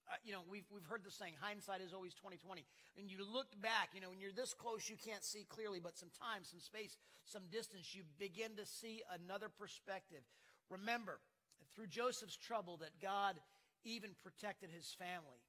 Uh, 0.07 0.15
you 0.23 0.31
know, 0.31 0.47
we've, 0.47 0.71
we've 0.71 0.87
heard 0.87 1.03
the 1.03 1.11
saying, 1.11 1.35
hindsight 1.43 1.83
is 1.83 1.91
always 1.91 2.15
2020. 2.15 2.63
And 2.95 3.11
you 3.11 3.27
look 3.27 3.51
back, 3.59 3.91
you 3.91 4.01
know, 4.01 4.11
when 4.11 4.23
you're 4.23 4.31
this 4.31 4.55
close, 4.55 4.87
you 4.87 4.95
can't 4.95 5.27
see 5.27 5.47
clearly, 5.51 5.83
but 5.83 5.99
some 5.99 6.15
time, 6.15 6.47
some 6.47 6.63
space, 6.63 6.95
some 7.27 7.51
distance, 7.51 7.91
you 7.91 8.07
begin 8.23 8.55
to 8.55 8.67
see 8.67 9.03
another 9.19 9.51
perspective. 9.51 10.23
Remember, 10.71 11.19
through 11.75 11.89
Joseph's 11.89 12.37
trouble, 12.37 12.79
that 12.79 13.01
God 13.01 13.37
even 13.85 14.11
protected 14.23 14.71
his 14.71 14.95
family. 14.99 15.41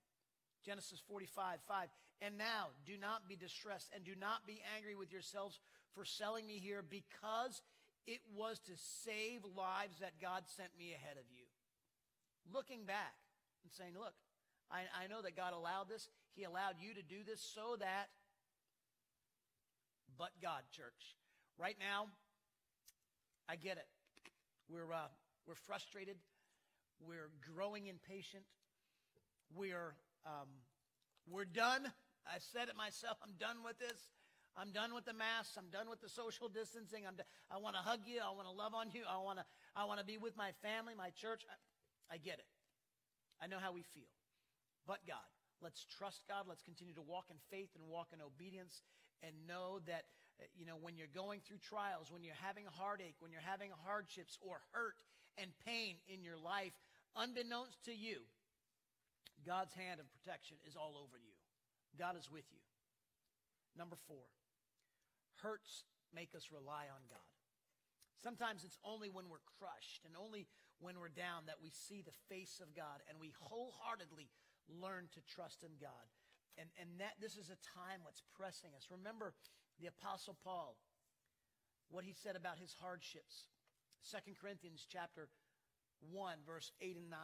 Genesis 0.66 1.02
45, 1.08 1.60
5. 1.68 1.88
And 2.22 2.38
now, 2.38 2.70
do 2.86 2.94
not 3.00 3.28
be 3.28 3.36
distressed 3.36 3.90
and 3.96 4.04
do 4.04 4.14
not 4.20 4.46
be 4.46 4.62
angry 4.78 4.96
with 4.96 5.12
yourselves 5.12 5.60
for 5.96 6.06
selling 6.06 6.46
me 6.46 6.60
here 6.60 6.84
because 6.88 7.62
it 8.08 8.22
was 8.36 8.60
to 8.68 8.74
save 9.04 9.42
lives 9.56 10.00
that 10.00 10.22
God 10.22 10.44
sent 10.46 10.70
me 10.78 10.94
ahead 10.94 11.18
of 11.18 11.26
you. 11.32 11.46
Looking 12.54 12.86
back 12.86 13.14
and 13.64 13.72
saying, 13.74 13.94
look, 13.98 14.14
I, 14.72 14.86
I 15.04 15.08
know 15.08 15.22
that 15.22 15.36
God 15.36 15.54
allowed 15.54 15.90
this. 15.90 16.10
He 16.34 16.44
allowed 16.44 16.76
you 16.80 16.94
to 16.94 17.02
do 17.02 17.24
this 17.26 17.42
so 17.42 17.76
that, 17.80 18.10
but 20.18 20.30
God, 20.42 20.62
church. 20.72 21.18
Right 21.58 21.76
now, 21.80 22.08
I 23.50 23.56
get 23.56 23.78
it. 23.78 23.88
We're, 24.70 24.94
uh, 24.94 25.10
we're 25.48 25.56
frustrated. 25.56 26.18
We're 27.00 27.30
growing 27.54 27.88
impatient. 27.88 28.44
We're, 29.56 29.96
um, 30.26 30.48
we're 31.30 31.46
done. 31.46 31.92
I 32.28 32.38
said 32.40 32.70
it 32.70 32.76
myself. 32.78 33.18
I'm 33.24 33.34
done 33.40 33.64
with 33.66 33.80
this. 33.80 33.98
I'm 34.56 34.72
done 34.72 34.94
with 34.94 35.06
the 35.06 35.14
masks. 35.14 35.58
I'm 35.58 35.72
done 35.72 35.90
with 35.90 36.02
the 36.02 36.10
social 36.10 36.50
distancing. 36.50 37.08
I'm 37.08 37.16
I 37.50 37.58
want 37.58 37.76
to 37.76 37.82
hug 37.82 38.02
you. 38.04 38.20
I 38.20 38.36
want 38.36 38.52
to 38.52 38.54
love 38.54 38.76
on 38.76 38.92
you. 38.92 39.08
I 39.08 39.16
want 39.24 39.40
to 39.40 39.46
I 39.76 39.86
want 39.86 40.00
to 40.00 40.06
be 40.06 40.18
with 40.18 40.36
my 40.36 40.52
family, 40.62 40.92
my 40.92 41.10
church. 41.16 41.48
I, 41.48 42.16
I 42.16 42.18
get 42.18 42.36
it. 42.36 42.50
I 43.42 43.48
know 43.48 43.64
how 43.64 43.72
we 43.72 43.82
feel 43.96 44.12
but 44.88 45.00
God. 45.08 45.24
Let's 45.62 45.86
trust 45.86 46.26
God. 46.28 46.50
Let's 46.50 46.64
continue 46.66 46.94
to 46.96 47.06
walk 47.06 47.30
in 47.30 47.38
faith 47.54 47.70
and 47.78 47.86
walk 47.86 48.10
in 48.14 48.20
obedience 48.20 48.82
and 49.22 49.32
know 49.46 49.80
that, 49.86 50.10
uh, 50.42 50.50
you 50.58 50.66
know, 50.66 50.76
when 50.76 50.98
you're 50.98 51.12
going 51.14 51.40
through 51.46 51.62
trials, 51.62 52.10
when 52.10 52.24
you're 52.26 52.40
having 52.42 52.66
heartache, 52.66 53.16
when 53.22 53.32
you're 53.32 53.46
having 53.46 53.70
hardships 53.86 54.38
or 54.42 54.60
hurt 54.74 54.98
and 55.38 55.52
pain 55.66 55.96
in 56.08 56.24
your 56.24 56.38
life, 56.38 56.74
unbeknownst 57.16 57.84
to 57.86 57.94
you, 57.94 58.26
God's 59.46 59.74
hand 59.74 60.00
of 60.00 60.12
protection 60.12 60.58
is 60.68 60.76
all 60.76 60.96
over 60.98 61.18
you. 61.18 61.34
God 61.98 62.16
is 62.18 62.30
with 62.32 62.46
you. 62.52 62.62
Number 63.78 63.96
four, 64.08 64.28
hurts 65.42 65.84
make 66.14 66.36
us 66.36 66.52
rely 66.52 66.92
on 66.92 67.02
God. 67.10 67.32
Sometimes 68.22 68.64
it's 68.64 68.78
only 68.86 69.10
when 69.10 69.26
we're 69.30 69.44
crushed 69.58 70.06
and 70.06 70.14
only 70.14 70.46
when 70.78 71.00
we're 71.00 71.14
down 71.14 71.50
that 71.50 71.62
we 71.62 71.74
see 71.74 72.06
the 72.06 72.14
face 72.30 72.62
of 72.62 72.76
God 72.78 73.02
and 73.10 73.18
we 73.18 73.34
wholeheartedly 73.42 74.30
learn 74.70 75.10
to 75.18 75.22
trust 75.26 75.64
in 75.64 75.74
God. 75.82 76.06
And, 76.60 76.70
and 76.78 77.00
that 77.00 77.18
this 77.18 77.40
is 77.40 77.50
a 77.50 77.58
time 77.64 78.04
what's 78.04 78.22
pressing 78.38 78.76
us. 78.76 78.92
Remember 78.92 79.34
the 79.80 79.88
Apostle 79.88 80.38
Paul, 80.44 80.78
what 81.90 82.04
he 82.04 82.14
said 82.14 82.36
about 82.36 82.60
his 82.60 82.76
hardships. 82.78 83.50
2 84.10 84.18
Corinthians 84.42 84.86
chapter 84.90 85.30
1, 86.12 86.38
verse 86.46 86.72
8 86.82 86.98
and 86.98 87.10
9. 87.10 87.20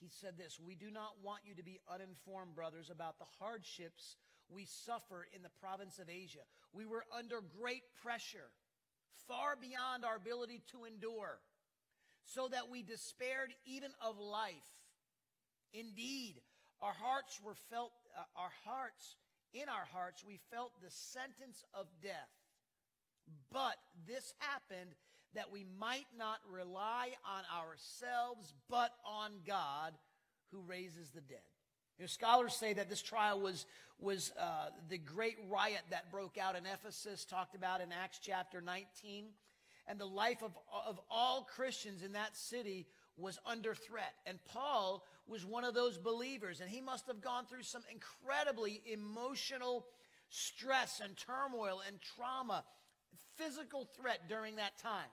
He 0.00 0.08
said 0.08 0.38
this 0.38 0.58
We 0.58 0.74
do 0.74 0.90
not 0.90 1.20
want 1.22 1.42
you 1.44 1.54
to 1.54 1.62
be 1.62 1.78
uninformed, 1.92 2.54
brothers, 2.54 2.90
about 2.90 3.18
the 3.18 3.28
hardships 3.38 4.16
we 4.48 4.64
suffer 4.64 5.28
in 5.34 5.42
the 5.42 5.52
province 5.60 5.98
of 5.98 6.08
Asia. 6.08 6.42
We 6.72 6.86
were 6.86 7.04
under 7.16 7.40
great 7.60 7.84
pressure, 8.02 8.50
far 9.28 9.56
beyond 9.60 10.04
our 10.04 10.16
ability 10.16 10.62
to 10.72 10.84
endure, 10.84 11.38
so 12.24 12.48
that 12.48 12.70
we 12.70 12.82
despaired 12.82 13.52
even 13.66 13.90
of 14.00 14.18
life. 14.18 14.72
Indeed, 15.72 16.40
our 16.80 16.94
hearts 16.94 17.38
were 17.44 17.54
felt, 17.68 17.92
uh, 18.16 18.40
our 18.40 18.50
hearts, 18.64 19.16
in 19.52 19.68
our 19.68 19.86
hearts, 19.92 20.24
we 20.24 20.40
felt 20.50 20.72
the 20.80 20.90
sentence 20.90 21.62
of 21.74 21.86
death. 22.02 22.32
But 23.52 23.76
this 24.06 24.32
happened 24.38 24.94
that 25.34 25.52
we 25.52 25.64
might 25.78 26.06
not 26.18 26.38
rely 26.50 27.10
on 27.24 27.42
ourselves, 27.56 28.54
but 28.68 28.92
on 29.04 29.32
God 29.46 29.94
who 30.50 30.60
raises 30.62 31.10
the 31.10 31.20
dead. 31.20 31.38
You 31.98 32.04
know, 32.04 32.08
scholars 32.08 32.54
say 32.54 32.72
that 32.72 32.88
this 32.88 33.02
trial 33.02 33.40
was, 33.40 33.66
was 33.98 34.32
uh, 34.40 34.70
the 34.88 34.98
great 34.98 35.36
riot 35.48 35.82
that 35.90 36.10
broke 36.10 36.38
out 36.38 36.56
in 36.56 36.64
Ephesus, 36.66 37.24
talked 37.24 37.54
about 37.54 37.80
in 37.80 37.92
Acts 37.92 38.18
chapter 38.22 38.60
19. 38.60 39.26
And 39.86 39.98
the 39.98 40.06
life 40.06 40.42
of, 40.42 40.52
of 40.86 41.00
all 41.10 41.42
Christians 41.42 42.02
in 42.02 42.12
that 42.12 42.36
city 42.36 42.86
was 43.16 43.38
under 43.44 43.74
threat. 43.74 44.14
And 44.24 44.38
Paul 44.46 45.04
was 45.26 45.44
one 45.44 45.64
of 45.64 45.74
those 45.74 45.98
believers, 45.98 46.60
and 46.60 46.70
he 46.70 46.80
must 46.80 47.06
have 47.06 47.20
gone 47.20 47.44
through 47.46 47.62
some 47.62 47.82
incredibly 47.92 48.82
emotional 48.90 49.86
stress 50.30 51.00
and 51.04 51.16
turmoil 51.16 51.82
and 51.86 51.98
trauma, 52.00 52.64
physical 53.36 53.88
threat 54.00 54.28
during 54.28 54.56
that 54.56 54.78
time. 54.78 55.08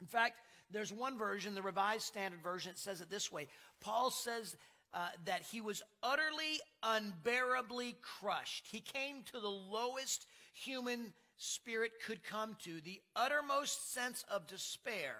In 0.00 0.06
fact, 0.06 0.36
there's 0.70 0.92
one 0.92 1.18
version, 1.18 1.54
the 1.54 1.62
Revised 1.62 2.02
Standard 2.02 2.42
Version, 2.42 2.72
says 2.74 3.00
it 3.00 3.10
this 3.10 3.30
way 3.30 3.48
Paul 3.80 4.10
says 4.10 4.56
uh, 4.94 5.08
that 5.24 5.42
he 5.42 5.60
was 5.60 5.82
utterly, 6.02 6.60
unbearably 6.82 7.96
crushed. 8.02 8.66
He 8.70 8.80
came 8.80 9.22
to 9.32 9.40
the 9.40 9.48
lowest 9.48 10.26
human 10.54 11.12
spirit 11.36 11.92
could 12.04 12.24
come 12.24 12.56
to, 12.64 12.80
the 12.80 13.00
uttermost 13.14 13.92
sense 13.92 14.24
of 14.30 14.46
despair. 14.46 15.14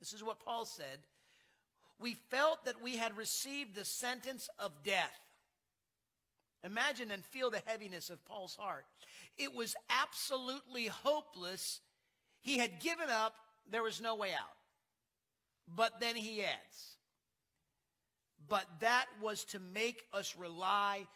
This 0.00 0.12
is 0.12 0.24
what 0.24 0.40
Paul 0.44 0.64
said 0.64 0.98
we 2.00 2.14
felt 2.28 2.64
that 2.64 2.82
we 2.82 2.96
had 2.96 3.16
received 3.16 3.74
the 3.74 3.84
sentence 3.84 4.48
of 4.58 4.72
death. 4.82 5.20
Imagine 6.64 7.10
and 7.10 7.24
feel 7.24 7.50
the 7.50 7.62
heaviness 7.66 8.10
of 8.10 8.24
Paul's 8.24 8.56
heart. 8.56 8.84
It 9.36 9.54
was 9.54 9.76
absolutely 9.88 10.86
hopeless. 10.86 11.80
He 12.40 12.58
had 12.58 12.80
given 12.80 13.10
up, 13.10 13.34
there 13.70 13.82
was 13.82 14.00
no 14.00 14.14
way 14.14 14.32
out. 14.32 14.56
But 15.74 16.00
then 16.00 16.16
he 16.16 16.42
adds, 16.42 16.96
but 18.48 18.66
that 18.80 19.06
was 19.22 19.44
to 19.46 19.58
make 19.58 20.04
us 20.12 20.36
rely 20.36 21.06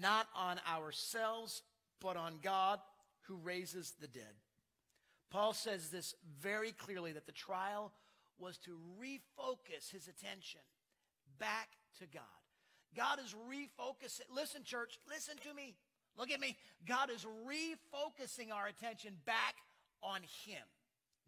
not 0.00 0.28
on 0.36 0.60
ourselves, 0.72 1.62
but 2.00 2.16
on 2.16 2.38
God 2.42 2.78
who 3.22 3.36
raises 3.36 3.94
the 4.00 4.06
dead. 4.06 4.22
Paul 5.30 5.52
says 5.52 5.88
this 5.88 6.14
very 6.40 6.70
clearly 6.72 7.12
that 7.12 7.26
the 7.26 7.32
trial 7.32 7.92
was 8.38 8.58
to 8.58 8.78
refocus 9.00 9.90
his 9.90 10.06
attention 10.06 10.60
back 11.38 11.68
to 11.98 12.06
God. 12.06 12.22
God 12.96 13.18
is 13.22 13.34
refocusing. 13.50 14.22
Listen, 14.34 14.62
church, 14.64 14.98
listen 15.08 15.36
to 15.48 15.54
me. 15.54 15.74
Look 16.16 16.30
at 16.30 16.40
me. 16.40 16.56
God 16.86 17.10
is 17.10 17.26
refocusing 17.46 18.52
our 18.52 18.66
attention 18.68 19.14
back 19.26 19.56
on 20.02 20.20
Him. 20.46 20.62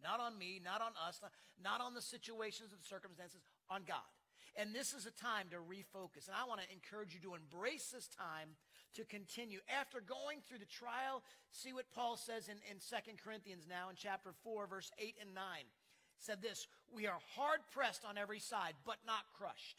Not 0.03 0.19
on 0.19 0.37
me, 0.37 0.61
not 0.63 0.81
on 0.81 0.91
us, 1.07 1.21
not 1.61 1.81
on 1.81 1.93
the 1.93 2.01
situations 2.01 2.71
and 2.71 2.81
circumstances, 2.83 3.41
on 3.69 3.83
God. 3.87 4.05
And 4.55 4.73
this 4.73 4.93
is 4.93 5.05
a 5.05 5.11
time 5.11 5.47
to 5.51 5.57
refocus. 5.57 6.27
And 6.27 6.35
I 6.35 6.47
want 6.47 6.61
to 6.61 6.67
encourage 6.73 7.13
you 7.13 7.21
to 7.21 7.35
embrace 7.35 7.91
this 7.93 8.07
time 8.07 8.55
to 8.95 9.05
continue. 9.05 9.59
After 9.69 10.01
going 10.01 10.39
through 10.47 10.59
the 10.59 10.71
trial, 10.71 11.21
see 11.51 11.73
what 11.73 11.91
Paul 11.93 12.17
says 12.17 12.47
in, 12.47 12.57
in 12.69 12.77
2 12.81 12.95
Corinthians 13.23 13.67
now 13.69 13.89
in 13.89 13.95
chapter 13.95 14.31
4, 14.43 14.67
verse 14.67 14.91
8 14.97 15.15
and 15.21 15.35
9 15.35 15.43
said 16.17 16.41
this 16.41 16.67
We 16.93 17.07
are 17.07 17.19
hard 17.35 17.59
pressed 17.71 18.03
on 18.05 18.17
every 18.17 18.39
side, 18.39 18.73
but 18.85 18.97
not 19.05 19.23
crushed. 19.37 19.77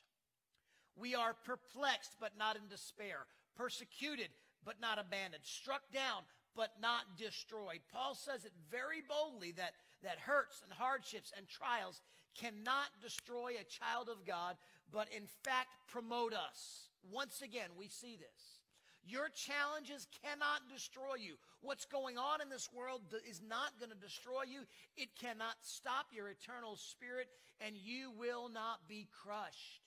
We 0.97 1.15
are 1.15 1.35
perplexed, 1.45 2.17
but 2.21 2.33
not 2.39 2.57
in 2.57 2.69
despair. 2.69 3.27
Persecuted, 3.57 4.29
but 4.65 4.81
not 4.81 4.99
abandoned. 4.99 5.45
Struck 5.45 5.83
down, 5.93 6.23
but 6.57 6.73
not 6.81 7.17
destroyed. 7.17 7.81
Paul 7.93 8.15
says 8.15 8.45
it 8.45 8.53
very 8.71 9.03
boldly 9.07 9.53
that, 9.53 9.73
that 10.03 10.19
hurts 10.19 10.63
and 10.63 10.73
hardships 10.73 11.33
and 11.37 11.49
trials 11.49 12.01
cannot 12.39 12.89
destroy 13.03 13.55
a 13.55 13.65
child 13.65 14.09
of 14.09 14.27
God, 14.27 14.57
but 14.93 15.09
in 15.15 15.27
fact 15.45 15.69
promote 15.89 16.33
us. 16.33 16.89
Once 17.11 17.43
again, 17.43 17.71
we 17.79 17.89
see 17.89 18.17
this. 18.17 18.61
Your 19.07 19.29
challenges 19.31 20.07
cannot 20.23 20.69
destroy 20.73 21.17
you. 21.19 21.35
What's 21.63 21.87
going 21.87 22.19
on 22.19 22.41
in 22.43 22.49
this 22.49 22.69
world 22.73 23.01
is 23.29 23.41
not 23.47 23.79
going 23.81 23.91
to 23.91 23.97
destroy 23.97 24.45
you. 24.47 24.61
It 24.97 25.09
cannot 25.19 25.57
stop 25.63 26.07
your 26.13 26.29
eternal 26.29 26.77
spirit, 26.77 27.29
and 27.61 27.75
you 27.77 28.13
will 28.19 28.49
not 28.49 28.87
be 28.89 29.09
crushed. 29.11 29.81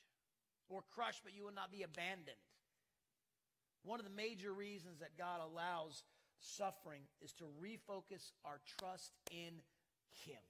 Or 0.68 0.82
crushed, 0.96 1.22
but 1.24 1.36
you 1.36 1.44
will 1.44 1.54
not 1.54 1.72
be 1.72 1.84
abandoned. 1.84 2.42
One 3.84 4.00
of 4.00 4.06
the 4.06 4.16
major 4.16 4.52
reasons 4.52 5.00
that 5.00 5.18
God 5.18 5.42
allows 5.46 6.04
suffering 6.44 7.02
is 7.22 7.34
to 7.34 7.46
refocus 7.62 8.32
our 8.46 8.60
trust 8.78 9.12
in 9.32 9.54
Him. 10.26 10.42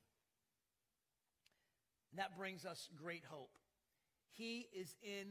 And 2.11 2.19
that 2.19 2.37
brings 2.37 2.65
us 2.65 2.89
great 2.95 3.23
hope. 3.29 3.51
He 4.31 4.67
is 4.75 4.95
in 5.01 5.27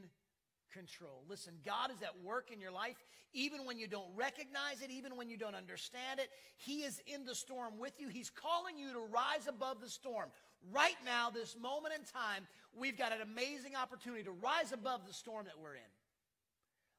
control. 0.73 1.25
Listen, 1.29 1.55
God 1.65 1.91
is 1.91 2.03
at 2.03 2.23
work 2.25 2.51
in 2.53 2.61
your 2.61 2.73
life, 2.73 2.97
even 3.33 3.65
when 3.67 3.79
you 3.79 3.87
don't 3.87 4.09
recognize 4.17 4.83
it, 4.83 4.91
even 4.91 5.17
when 5.17 5.29
you 5.29 5.37
don't 5.37 5.55
understand 5.55 6.19
it. 6.19 6.29
He 6.57 6.83
is 6.83 7.01
in 7.07 7.25
the 7.25 7.35
storm 7.35 7.79
with 7.79 7.93
you. 8.01 8.09
He's 8.09 8.31
calling 8.31 8.79
you 8.79 8.93
to 8.93 9.01
rise 9.01 9.47
above 9.49 9.81
the 9.81 9.89
storm, 9.89 10.31
Right 10.71 10.97
now, 11.05 11.31
this 11.31 11.57
moment 11.61 11.95
in 11.99 12.05
time, 12.05 12.47
we've 12.79 12.97
got 12.97 13.13
an 13.13 13.21
amazing 13.21 13.75
opportunity 13.75 14.23
to 14.23 14.31
rise 14.31 14.71
above 14.73 15.07
the 15.07 15.13
storm 15.13 15.47
that 15.47 15.59
we're 15.61 15.75
in. 15.75 15.91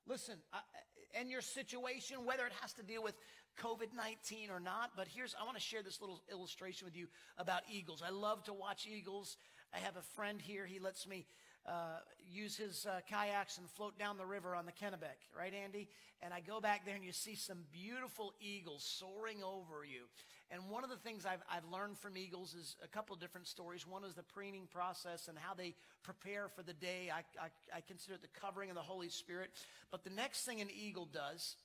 Listen, 0.05 0.35
and 1.17 1.29
your 1.29 1.41
situation, 1.41 2.25
whether 2.25 2.45
it 2.45 2.51
has 2.59 2.73
to 2.73 2.83
deal 2.83 3.01
with 3.01 3.15
COVID 3.61 3.95
19 3.95 4.49
or 4.49 4.59
not, 4.59 4.91
but 4.95 5.07
here's, 5.07 5.35
I 5.39 5.45
want 5.45 5.57
to 5.57 5.63
share 5.63 5.83
this 5.83 6.01
little 6.01 6.21
illustration 6.31 6.85
with 6.85 6.95
you 6.95 7.07
about 7.37 7.61
eagles. 7.71 8.03
I 8.05 8.11
love 8.11 8.43
to 8.45 8.53
watch 8.53 8.87
eagles. 8.91 9.37
I 9.73 9.79
have 9.79 9.95
a 9.95 10.01
friend 10.15 10.41
here, 10.41 10.65
he 10.65 10.79
lets 10.79 11.07
me 11.07 11.25
uh, 11.65 11.99
use 12.31 12.57
his 12.57 12.85
uh, 12.85 12.99
kayaks 13.09 13.57
and 13.57 13.69
float 13.69 13.97
down 13.97 14.17
the 14.17 14.25
river 14.25 14.55
on 14.55 14.65
the 14.65 14.71
Kennebec, 14.71 15.17
right, 15.37 15.53
Andy? 15.53 15.87
And 16.21 16.33
I 16.33 16.39
go 16.39 16.59
back 16.59 16.85
there 16.85 16.95
and 16.95 17.03
you 17.03 17.11
see 17.11 17.35
some 17.35 17.59
beautiful 17.71 18.33
eagles 18.41 18.83
soaring 18.83 19.43
over 19.43 19.85
you. 19.85 20.03
And 20.51 20.69
one 20.69 20.83
of 20.83 20.89
the 20.89 20.97
things 20.97 21.25
I've, 21.25 21.41
I've 21.49 21.65
learned 21.71 21.97
from 21.97 22.15
eagles 22.15 22.53
is 22.53 22.75
a 22.83 22.87
couple 22.87 23.15
of 23.15 23.19
different 23.19 23.47
stories. 23.47 23.87
One 23.87 24.03
is 24.03 24.13
the 24.13 24.23
preening 24.23 24.67
process 24.71 25.27
and 25.27 25.37
how 25.37 25.53
they 25.53 25.73
prepare 26.03 26.47
for 26.47 26.63
the 26.63 26.73
day. 26.73 27.09
I, 27.11 27.19
I, 27.41 27.77
I 27.77 27.81
consider 27.81 28.15
it 28.15 28.21
the 28.21 28.39
covering 28.39 28.69
of 28.69 28.75
the 28.75 28.81
Holy 28.81 29.09
Spirit. 29.09 29.49
But 29.89 30.03
the 30.03 30.11
next 30.11 30.45
thing 30.45 30.61
an 30.61 30.69
eagle 30.69 31.07
does 31.11 31.55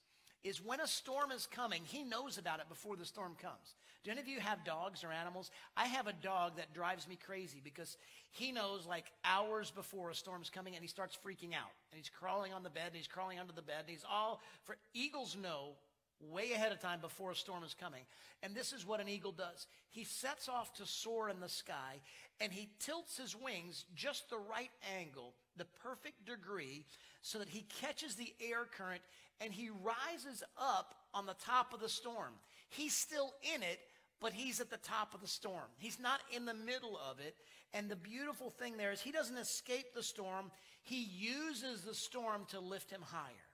is 0.44 0.64
when 0.64 0.80
a 0.80 0.86
storm 0.86 1.30
is 1.30 1.46
coming, 1.46 1.82
he 1.84 2.02
knows 2.02 2.38
about 2.38 2.60
it 2.60 2.68
before 2.68 2.96
the 2.96 3.04
storm 3.04 3.34
comes. 3.40 3.74
Do 4.04 4.12
any 4.12 4.20
of 4.20 4.28
you 4.28 4.40
have 4.40 4.64
dogs 4.64 5.02
or 5.02 5.12
animals? 5.12 5.50
I 5.76 5.86
have 5.86 6.06
a 6.06 6.12
dog 6.12 6.56
that 6.56 6.72
drives 6.72 7.08
me 7.08 7.18
crazy 7.26 7.60
because 7.62 7.96
he 8.30 8.52
knows 8.52 8.86
like 8.86 9.06
hours 9.24 9.70
before 9.70 10.10
a 10.10 10.14
storm's 10.14 10.50
coming 10.50 10.74
and 10.74 10.82
he 10.82 10.88
starts 10.88 11.16
freaking 11.16 11.52
out. 11.52 11.72
And 11.90 11.98
he's 11.98 12.08
crawling 12.08 12.52
on 12.52 12.62
the 12.62 12.70
bed 12.70 12.86
and 12.88 12.96
he's 12.96 13.08
crawling 13.08 13.38
under 13.38 13.52
the 13.52 13.62
bed 13.62 13.80
and 13.80 13.88
he's 13.88 14.04
all 14.08 14.40
for 14.64 14.76
eagles 14.94 15.36
know 15.36 15.72
way 16.20 16.52
ahead 16.52 16.72
of 16.72 16.80
time 16.80 17.00
before 17.00 17.30
a 17.30 17.36
storm 17.36 17.64
is 17.64 17.74
coming. 17.74 18.02
And 18.42 18.54
this 18.54 18.72
is 18.72 18.86
what 18.86 19.00
an 19.00 19.08
eagle 19.08 19.32
does. 19.32 19.66
He 19.90 20.04
sets 20.04 20.48
off 20.48 20.74
to 20.74 20.86
soar 20.86 21.28
in 21.28 21.40
the 21.40 21.48
sky 21.48 22.00
and 22.40 22.52
he 22.52 22.68
tilts 22.78 23.16
his 23.16 23.36
wings 23.36 23.84
just 23.94 24.30
the 24.30 24.38
right 24.38 24.70
angle, 24.98 25.34
the 25.56 25.66
perfect 25.82 26.26
degree, 26.26 26.84
so 27.22 27.38
that 27.38 27.48
he 27.48 27.66
catches 27.80 28.14
the 28.14 28.32
air 28.40 28.66
current 28.76 29.02
and 29.40 29.52
he 29.52 29.70
rises 29.70 30.42
up 30.56 30.94
on 31.14 31.26
the 31.26 31.36
top 31.44 31.72
of 31.72 31.80
the 31.80 31.88
storm. 31.88 32.32
He's 32.68 32.94
still 32.94 33.32
in 33.54 33.62
it, 33.62 33.80
but 34.20 34.32
he's 34.32 34.60
at 34.60 34.70
the 34.70 34.78
top 34.78 35.14
of 35.14 35.20
the 35.20 35.28
storm. 35.28 35.68
He's 35.78 36.00
not 36.00 36.20
in 36.34 36.44
the 36.44 36.54
middle 36.54 36.98
of 37.10 37.20
it. 37.20 37.34
And 37.72 37.88
the 37.88 37.96
beautiful 37.96 38.50
thing 38.50 38.76
there 38.76 38.92
is 38.92 39.00
he 39.00 39.12
doesn't 39.12 39.36
escape 39.36 39.94
the 39.94 40.02
storm, 40.02 40.50
he 40.82 41.02
uses 41.02 41.82
the 41.82 41.94
storm 41.94 42.46
to 42.50 42.60
lift 42.60 42.90
him 42.90 43.02
higher. 43.02 43.47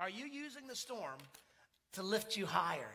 Are 0.00 0.08
you 0.08 0.24
using 0.24 0.66
the 0.66 0.74
storm 0.74 1.18
to 1.92 2.02
lift 2.02 2.36
you 2.36 2.46
higher? 2.46 2.88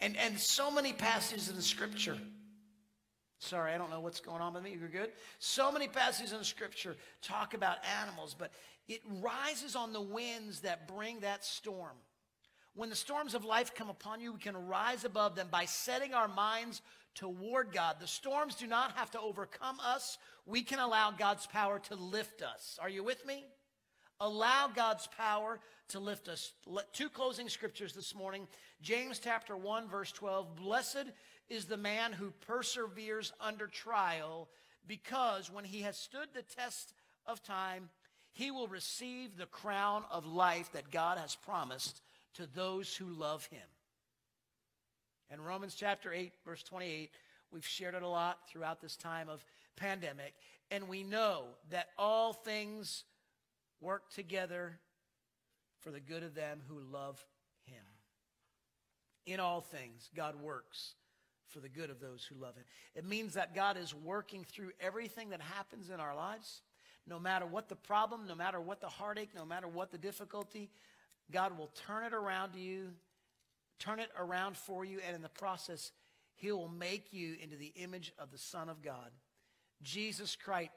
And, 0.00 0.16
and 0.16 0.38
so 0.38 0.68
many 0.70 0.92
passages 0.92 1.48
in 1.48 1.54
the 1.54 1.62
scripture. 1.62 2.18
Sorry, 3.38 3.72
I 3.72 3.78
don't 3.78 3.90
know 3.90 4.00
what's 4.00 4.20
going 4.20 4.42
on 4.42 4.54
with 4.54 4.64
me. 4.64 4.76
You're 4.78 4.88
good? 4.88 5.12
So 5.38 5.70
many 5.70 5.86
passages 5.86 6.32
in 6.32 6.38
the 6.38 6.44
scripture 6.44 6.96
talk 7.22 7.54
about 7.54 7.78
animals, 8.02 8.34
but 8.36 8.50
it 8.88 9.00
rises 9.22 9.76
on 9.76 9.92
the 9.92 10.00
winds 10.00 10.60
that 10.60 10.88
bring 10.88 11.20
that 11.20 11.44
storm. 11.44 11.96
When 12.74 12.90
the 12.90 12.96
storms 12.96 13.34
of 13.34 13.44
life 13.44 13.72
come 13.74 13.88
upon 13.88 14.20
you, 14.20 14.32
we 14.32 14.40
can 14.40 14.66
rise 14.66 15.04
above 15.04 15.36
them 15.36 15.46
by 15.52 15.66
setting 15.66 16.14
our 16.14 16.26
minds 16.26 16.82
toward 17.14 17.72
God. 17.72 17.96
The 18.00 18.08
storms 18.08 18.56
do 18.56 18.66
not 18.66 18.92
have 18.96 19.12
to 19.12 19.20
overcome 19.20 19.78
us. 19.78 20.18
We 20.46 20.62
can 20.62 20.80
allow 20.80 21.12
God's 21.12 21.46
power 21.46 21.78
to 21.90 21.94
lift 21.94 22.42
us. 22.42 22.76
Are 22.82 22.88
you 22.88 23.04
with 23.04 23.24
me? 23.24 23.44
Allow 24.24 24.70
God's 24.74 25.06
power 25.18 25.60
to 25.88 26.00
lift 26.00 26.28
us. 26.28 26.54
Two 26.94 27.10
closing 27.10 27.50
scriptures 27.50 27.92
this 27.92 28.14
morning. 28.14 28.48
James 28.80 29.18
chapter 29.22 29.54
1 29.54 29.86
verse 29.86 30.12
12. 30.12 30.56
Blessed 30.56 31.08
is 31.50 31.66
the 31.66 31.76
man 31.76 32.10
who 32.10 32.32
perseveres 32.46 33.34
under 33.38 33.66
trial 33.66 34.48
because 34.86 35.52
when 35.52 35.64
he 35.66 35.82
has 35.82 35.98
stood 35.98 36.28
the 36.32 36.40
test 36.40 36.94
of 37.26 37.42
time, 37.42 37.90
he 38.32 38.50
will 38.50 38.66
receive 38.66 39.36
the 39.36 39.44
crown 39.44 40.04
of 40.10 40.24
life 40.24 40.72
that 40.72 40.90
God 40.90 41.18
has 41.18 41.36
promised 41.36 42.00
to 42.32 42.46
those 42.46 42.96
who 42.96 43.04
love 43.04 43.44
him. 43.44 43.68
And 45.30 45.44
Romans 45.44 45.74
chapter 45.74 46.14
8, 46.14 46.32
verse 46.46 46.62
28, 46.62 47.10
we've 47.52 47.66
shared 47.66 47.94
it 47.94 48.02
a 48.02 48.08
lot 48.08 48.38
throughout 48.48 48.80
this 48.80 48.96
time 48.96 49.28
of 49.28 49.44
pandemic. 49.76 50.32
And 50.70 50.88
we 50.88 51.02
know 51.02 51.44
that 51.68 51.88
all 51.98 52.32
things 52.32 53.04
work 53.84 54.10
together 54.10 54.78
for 55.80 55.90
the 55.90 56.00
good 56.00 56.22
of 56.22 56.34
them 56.34 56.60
who 56.66 56.80
love 56.80 57.24
him. 57.66 57.84
In 59.26 59.38
all 59.38 59.60
things, 59.60 60.10
God 60.16 60.40
works 60.40 60.94
for 61.48 61.60
the 61.60 61.68
good 61.68 61.90
of 61.90 62.00
those 62.00 62.24
who 62.24 62.40
love 62.40 62.56
him. 62.56 62.64
It 62.94 63.04
means 63.04 63.34
that 63.34 63.54
God 63.54 63.76
is 63.76 63.94
working 63.94 64.44
through 64.44 64.72
everything 64.80 65.30
that 65.30 65.40
happens 65.40 65.90
in 65.90 66.00
our 66.00 66.16
lives. 66.16 66.62
No 67.06 67.18
matter 67.18 67.46
what 67.46 67.68
the 67.68 67.76
problem, 67.76 68.26
no 68.26 68.34
matter 68.34 68.60
what 68.60 68.80
the 68.80 68.88
heartache, 68.88 69.34
no 69.34 69.44
matter 69.44 69.68
what 69.68 69.92
the 69.92 69.98
difficulty, 69.98 70.70
God 71.30 71.56
will 71.58 71.70
turn 71.86 72.04
it 72.04 72.14
around 72.14 72.52
to 72.52 72.58
you, 72.58 72.88
turn 73.78 74.00
it 74.00 74.10
around 74.18 74.56
for 74.56 74.84
you, 74.84 75.00
and 75.06 75.14
in 75.14 75.22
the 75.22 75.28
process, 75.28 75.92
He 76.34 76.50
will 76.50 76.68
make 76.68 77.12
you 77.12 77.36
into 77.42 77.56
the 77.56 77.72
image 77.76 78.12
of 78.18 78.30
the 78.30 78.38
Son 78.38 78.70
of 78.70 78.82
God. 78.82 79.10
Jesus 79.82 80.34
Christ 80.34 80.70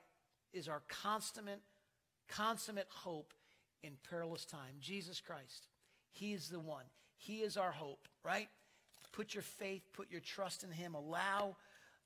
is 0.53 0.67
our 0.67 0.81
consummate, 0.89 1.61
consummate 2.29 2.87
hope 2.89 3.33
in 3.83 3.93
perilous 4.09 4.45
time. 4.45 4.75
Jesus 4.79 5.19
Christ, 5.19 5.67
He 6.11 6.33
is 6.33 6.49
the 6.49 6.59
one. 6.59 6.85
He 7.17 7.37
is 7.37 7.57
our 7.57 7.71
hope, 7.71 8.07
right? 8.23 8.49
Put 9.11 9.33
your 9.33 9.43
faith, 9.43 9.83
put 9.93 10.11
your 10.11 10.21
trust 10.21 10.63
in 10.63 10.71
Him. 10.71 10.93
Allow 10.93 11.55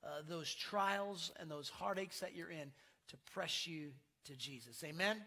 uh, 0.04 0.22
those 0.28 0.54
trials 0.54 1.32
and 1.40 1.50
those 1.50 1.70
heartaches 1.70 2.20
that 2.22 2.36
you're 2.36 2.52
in 2.52 2.72
to 3.10 3.18
press 3.34 3.68
you 3.68 3.92
to 4.26 4.36
Jesus. 4.36 4.84
Amen. 4.84 5.18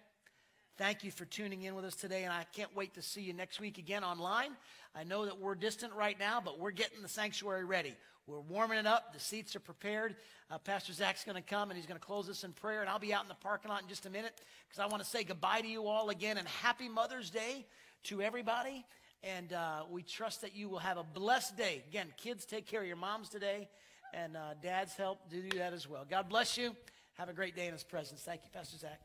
Thank 0.77 1.05
you 1.05 1.13
for 1.13 1.25
tuning 1.25 1.63
in 1.63 1.77
with 1.77 1.85
us 1.85 1.95
today, 1.95 2.25
and 2.25 2.33
I 2.33 2.45
can't 2.53 2.75
wait 2.75 2.95
to 2.95 3.03
see 3.03 3.21
you 3.21 3.33
next 3.33 3.61
week 3.61 3.79
again 3.79 4.03
online. 4.03 4.51
I 4.93 5.05
know 5.05 5.25
that 5.25 5.39
we're 5.39 5.55
distant 5.55 5.93
right 5.93 6.19
now, 6.19 6.43
but 6.45 6.59
we're 6.59 6.73
getting 6.73 7.01
the 7.01 7.09
sanctuary 7.09 7.65
ready. 7.65 7.95
We're 8.27 8.41
warming 8.41 8.79
it 8.79 8.87
up. 8.87 9.13
The 9.15 9.21
seats 9.21 9.55
are 9.55 9.61
prepared. 9.61 10.17
Uh, 10.51 10.59
Pastor 10.59 10.93
Zach's 10.93 11.23
going 11.23 11.41
to 11.41 11.49
come, 11.49 11.71
and 11.71 11.79
he's 11.79 11.87
going 11.87 12.01
to 12.01 12.05
close 12.05 12.29
us 12.29 12.43
in 12.43 12.51
prayer, 12.51 12.81
and 12.81 12.91
I'll 12.91 12.99
be 12.99 13.15
out 13.15 13.23
in 13.23 13.29
the 13.29 13.37
parking 13.37 13.71
lot 13.71 13.83
in 13.83 13.89
just 13.89 14.05
a 14.07 14.11
minute 14.11 14.33
because 14.69 14.81
I 14.81 14.87
want 14.87 15.01
to 15.01 15.09
say 15.09 15.23
goodbye 15.23 15.61
to 15.61 15.69
you 15.69 15.87
all 15.87 16.11
again, 16.11 16.39
and 16.39 16.49
happy 16.49 16.89
Mother's 16.89 17.31
Day 17.31 17.67
to 18.05 18.21
everybody. 18.21 18.85
And 19.23 19.53
uh, 19.53 19.85
we 19.89 20.03
trust 20.03 20.41
that 20.41 20.57
you 20.57 20.69
will 20.69 20.81
have 20.81 20.97
a 20.97 21.05
blessed 21.05 21.57
day. 21.57 21.85
Again, 21.89 22.09
kids, 22.17 22.45
take 22.45 22.67
care 22.67 22.81
of 22.81 22.89
your 22.89 22.97
moms 22.97 23.29
today, 23.29 23.69
and 24.13 24.37
uh, 24.37 24.55
dads 24.61 24.97
help 24.97 25.31
do 25.31 25.41
that 25.51 25.73
as 25.73 25.89
well. 25.89 26.05
God 26.11 26.29
bless 26.29 26.59
you. 26.59 26.75
Have 27.17 27.29
a 27.29 27.33
great 27.33 27.55
day 27.55 27.69
in 27.69 27.73
His 27.73 27.85
presence. 27.85 28.23
Thank 28.23 28.41
you, 28.43 28.51
Pastor 28.53 28.77
Zach 28.77 29.01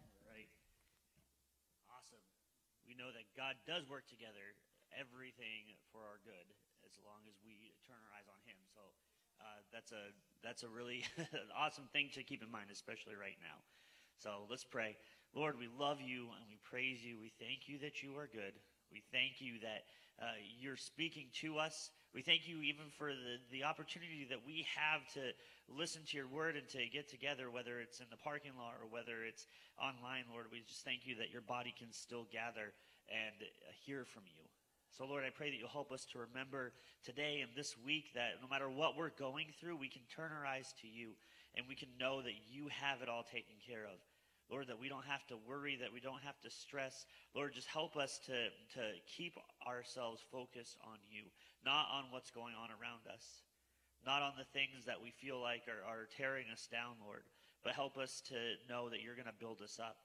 know 2.95 3.12
that 3.13 3.28
God 3.38 3.58
does 3.65 3.89
work 3.89 4.08
together 4.08 4.58
everything 4.93 5.78
for 5.93 6.02
our 6.02 6.17
good 6.25 6.47
as 6.86 6.97
long 7.06 7.21
as 7.30 7.38
we 7.45 7.73
turn 7.86 7.99
our 8.10 8.13
eyes 8.17 8.30
on 8.30 8.41
Him. 8.49 8.58
So 8.73 8.82
uh, 9.41 9.62
that's 9.69 9.91
a 9.91 10.13
that's 10.41 10.63
a 10.63 10.71
really 10.71 11.06
awesome 11.56 11.88
thing 11.91 12.10
to 12.15 12.23
keep 12.23 12.41
in 12.41 12.49
mind, 12.49 12.71
especially 12.71 13.15
right 13.15 13.38
now. 13.41 13.62
So 14.19 14.47
let's 14.49 14.65
pray. 14.65 14.97
Lord, 15.32 15.56
we 15.60 15.69
love 15.69 16.02
you 16.02 16.28
and 16.36 16.43
we 16.49 16.58
praise 16.65 16.99
you. 17.06 17.15
We 17.21 17.32
thank 17.39 17.69
you 17.69 17.80
that 17.80 18.02
you 18.04 18.17
are 18.17 18.28
good. 18.28 18.58
We 18.91 19.04
thank 19.13 19.39
you 19.39 19.62
that 19.62 19.86
uh, 20.21 20.36
you're 20.60 20.77
speaking 20.77 21.27
to 21.41 21.58
us. 21.58 21.91
We 22.13 22.21
thank 22.21 22.47
you 22.47 22.62
even 22.62 22.86
for 22.97 23.10
the, 23.10 23.39
the 23.51 23.63
opportunity 23.63 24.27
that 24.29 24.39
we 24.45 24.65
have 24.75 25.08
to 25.13 25.32
listen 25.77 26.01
to 26.08 26.17
your 26.17 26.27
word 26.27 26.55
and 26.55 26.67
to 26.69 26.79
get 26.91 27.08
together, 27.08 27.49
whether 27.49 27.79
it's 27.79 27.99
in 27.99 28.08
the 28.12 28.17
parking 28.17 28.51
lot 28.58 28.75
or 28.82 28.88
whether 28.89 29.23
it's 29.23 29.47
online, 29.79 30.25
Lord. 30.32 30.47
We 30.51 30.62
just 30.67 30.84
thank 30.84 31.05
you 31.05 31.15
that 31.15 31.32
your 31.32 31.41
body 31.41 31.73
can 31.77 31.91
still 31.91 32.25
gather 32.32 32.73
and 33.08 33.38
uh, 33.39 33.71
hear 33.86 34.03
from 34.03 34.23
you. 34.27 34.43
So, 34.91 35.05
Lord, 35.05 35.23
I 35.23 35.29
pray 35.29 35.49
that 35.51 35.58
you'll 35.58 35.69
help 35.69 35.91
us 35.91 36.03
to 36.12 36.19
remember 36.19 36.73
today 37.05 37.39
and 37.39 37.51
this 37.55 37.75
week 37.86 38.12
that 38.15 38.41
no 38.41 38.49
matter 38.49 38.69
what 38.69 38.97
we're 38.97 39.15
going 39.15 39.47
through, 39.60 39.77
we 39.77 39.88
can 39.88 40.01
turn 40.13 40.32
our 40.36 40.45
eyes 40.45 40.73
to 40.82 40.88
you 40.88 41.12
and 41.55 41.65
we 41.69 41.75
can 41.75 41.88
know 41.99 42.21
that 42.21 42.36
you 42.51 42.67
have 42.67 43.01
it 43.01 43.08
all 43.08 43.23
taken 43.23 43.55
care 43.65 43.86
of. 43.86 43.97
Lord, 44.49 44.67
that 44.67 44.79
we 44.79 44.89
don't 44.89 45.05
have 45.05 45.25
to 45.27 45.38
worry, 45.38 45.77
that 45.81 45.93
we 45.93 45.99
don't 45.99 46.23
have 46.23 46.39
to 46.41 46.49
stress. 46.49 47.05
Lord, 47.35 47.53
just 47.53 47.67
help 47.67 47.95
us 47.95 48.19
to, 48.25 48.49
to 48.73 48.83
keep 49.05 49.38
ourselves 49.67 50.21
focused 50.31 50.77
on 50.83 50.97
you, 51.09 51.23
not 51.63 51.88
on 51.93 52.05
what's 52.09 52.31
going 52.31 52.55
on 52.55 52.69
around 52.69 53.05
us, 53.13 53.43
not 54.05 54.21
on 54.21 54.33
the 54.38 54.49
things 54.57 54.85
that 54.85 55.01
we 55.01 55.12
feel 55.12 55.39
like 55.39 55.63
are, 55.67 55.85
are 55.88 56.07
tearing 56.17 56.45
us 56.51 56.67
down, 56.71 56.95
Lord, 57.05 57.23
but 57.63 57.73
help 57.73 57.97
us 57.97 58.21
to 58.29 58.35
know 58.67 58.89
that 58.89 59.01
you're 59.01 59.15
going 59.15 59.29
to 59.29 59.39
build 59.39 59.62
us 59.62 59.77
up 59.79 59.97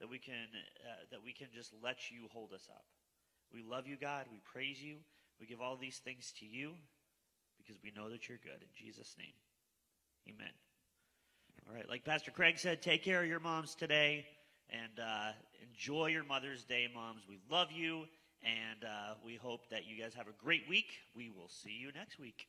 that 0.00 0.08
we 0.08 0.18
can 0.18 0.48
uh, 0.84 1.04
that 1.10 1.22
we 1.24 1.32
can 1.32 1.48
just 1.54 1.72
let 1.82 2.10
you 2.10 2.28
hold 2.32 2.52
us 2.52 2.68
up. 2.70 2.84
We 3.52 3.62
love 3.62 3.86
you, 3.86 3.96
God. 3.96 4.26
We 4.30 4.40
praise 4.44 4.82
you. 4.82 4.98
We 5.40 5.46
give 5.46 5.60
all 5.60 5.76
these 5.76 5.98
things 5.98 6.32
to 6.40 6.46
you 6.46 6.72
because 7.58 7.80
we 7.82 7.92
know 7.94 8.10
that 8.10 8.28
you're 8.28 8.38
good. 8.42 8.60
In 8.60 8.72
Jesus' 8.74 9.14
name, 9.18 9.36
Amen. 10.28 10.65
All 11.68 11.74
right, 11.74 11.88
like 11.88 12.04
Pastor 12.04 12.30
Craig 12.30 12.60
said, 12.60 12.80
take 12.80 13.02
care 13.02 13.20
of 13.20 13.28
your 13.28 13.40
moms 13.40 13.74
today 13.74 14.24
and 14.70 15.00
uh, 15.00 15.32
enjoy 15.68 16.06
your 16.06 16.22
Mother's 16.22 16.62
Day, 16.62 16.88
moms. 16.94 17.22
We 17.28 17.40
love 17.50 17.72
you, 17.72 18.04
and 18.44 18.84
uh, 18.84 19.14
we 19.24 19.34
hope 19.34 19.68
that 19.70 19.84
you 19.84 20.00
guys 20.00 20.14
have 20.14 20.28
a 20.28 20.44
great 20.44 20.68
week. 20.68 20.92
We 21.16 21.30
will 21.30 21.48
see 21.48 21.76
you 21.76 21.90
next 21.92 22.20
week. 22.20 22.46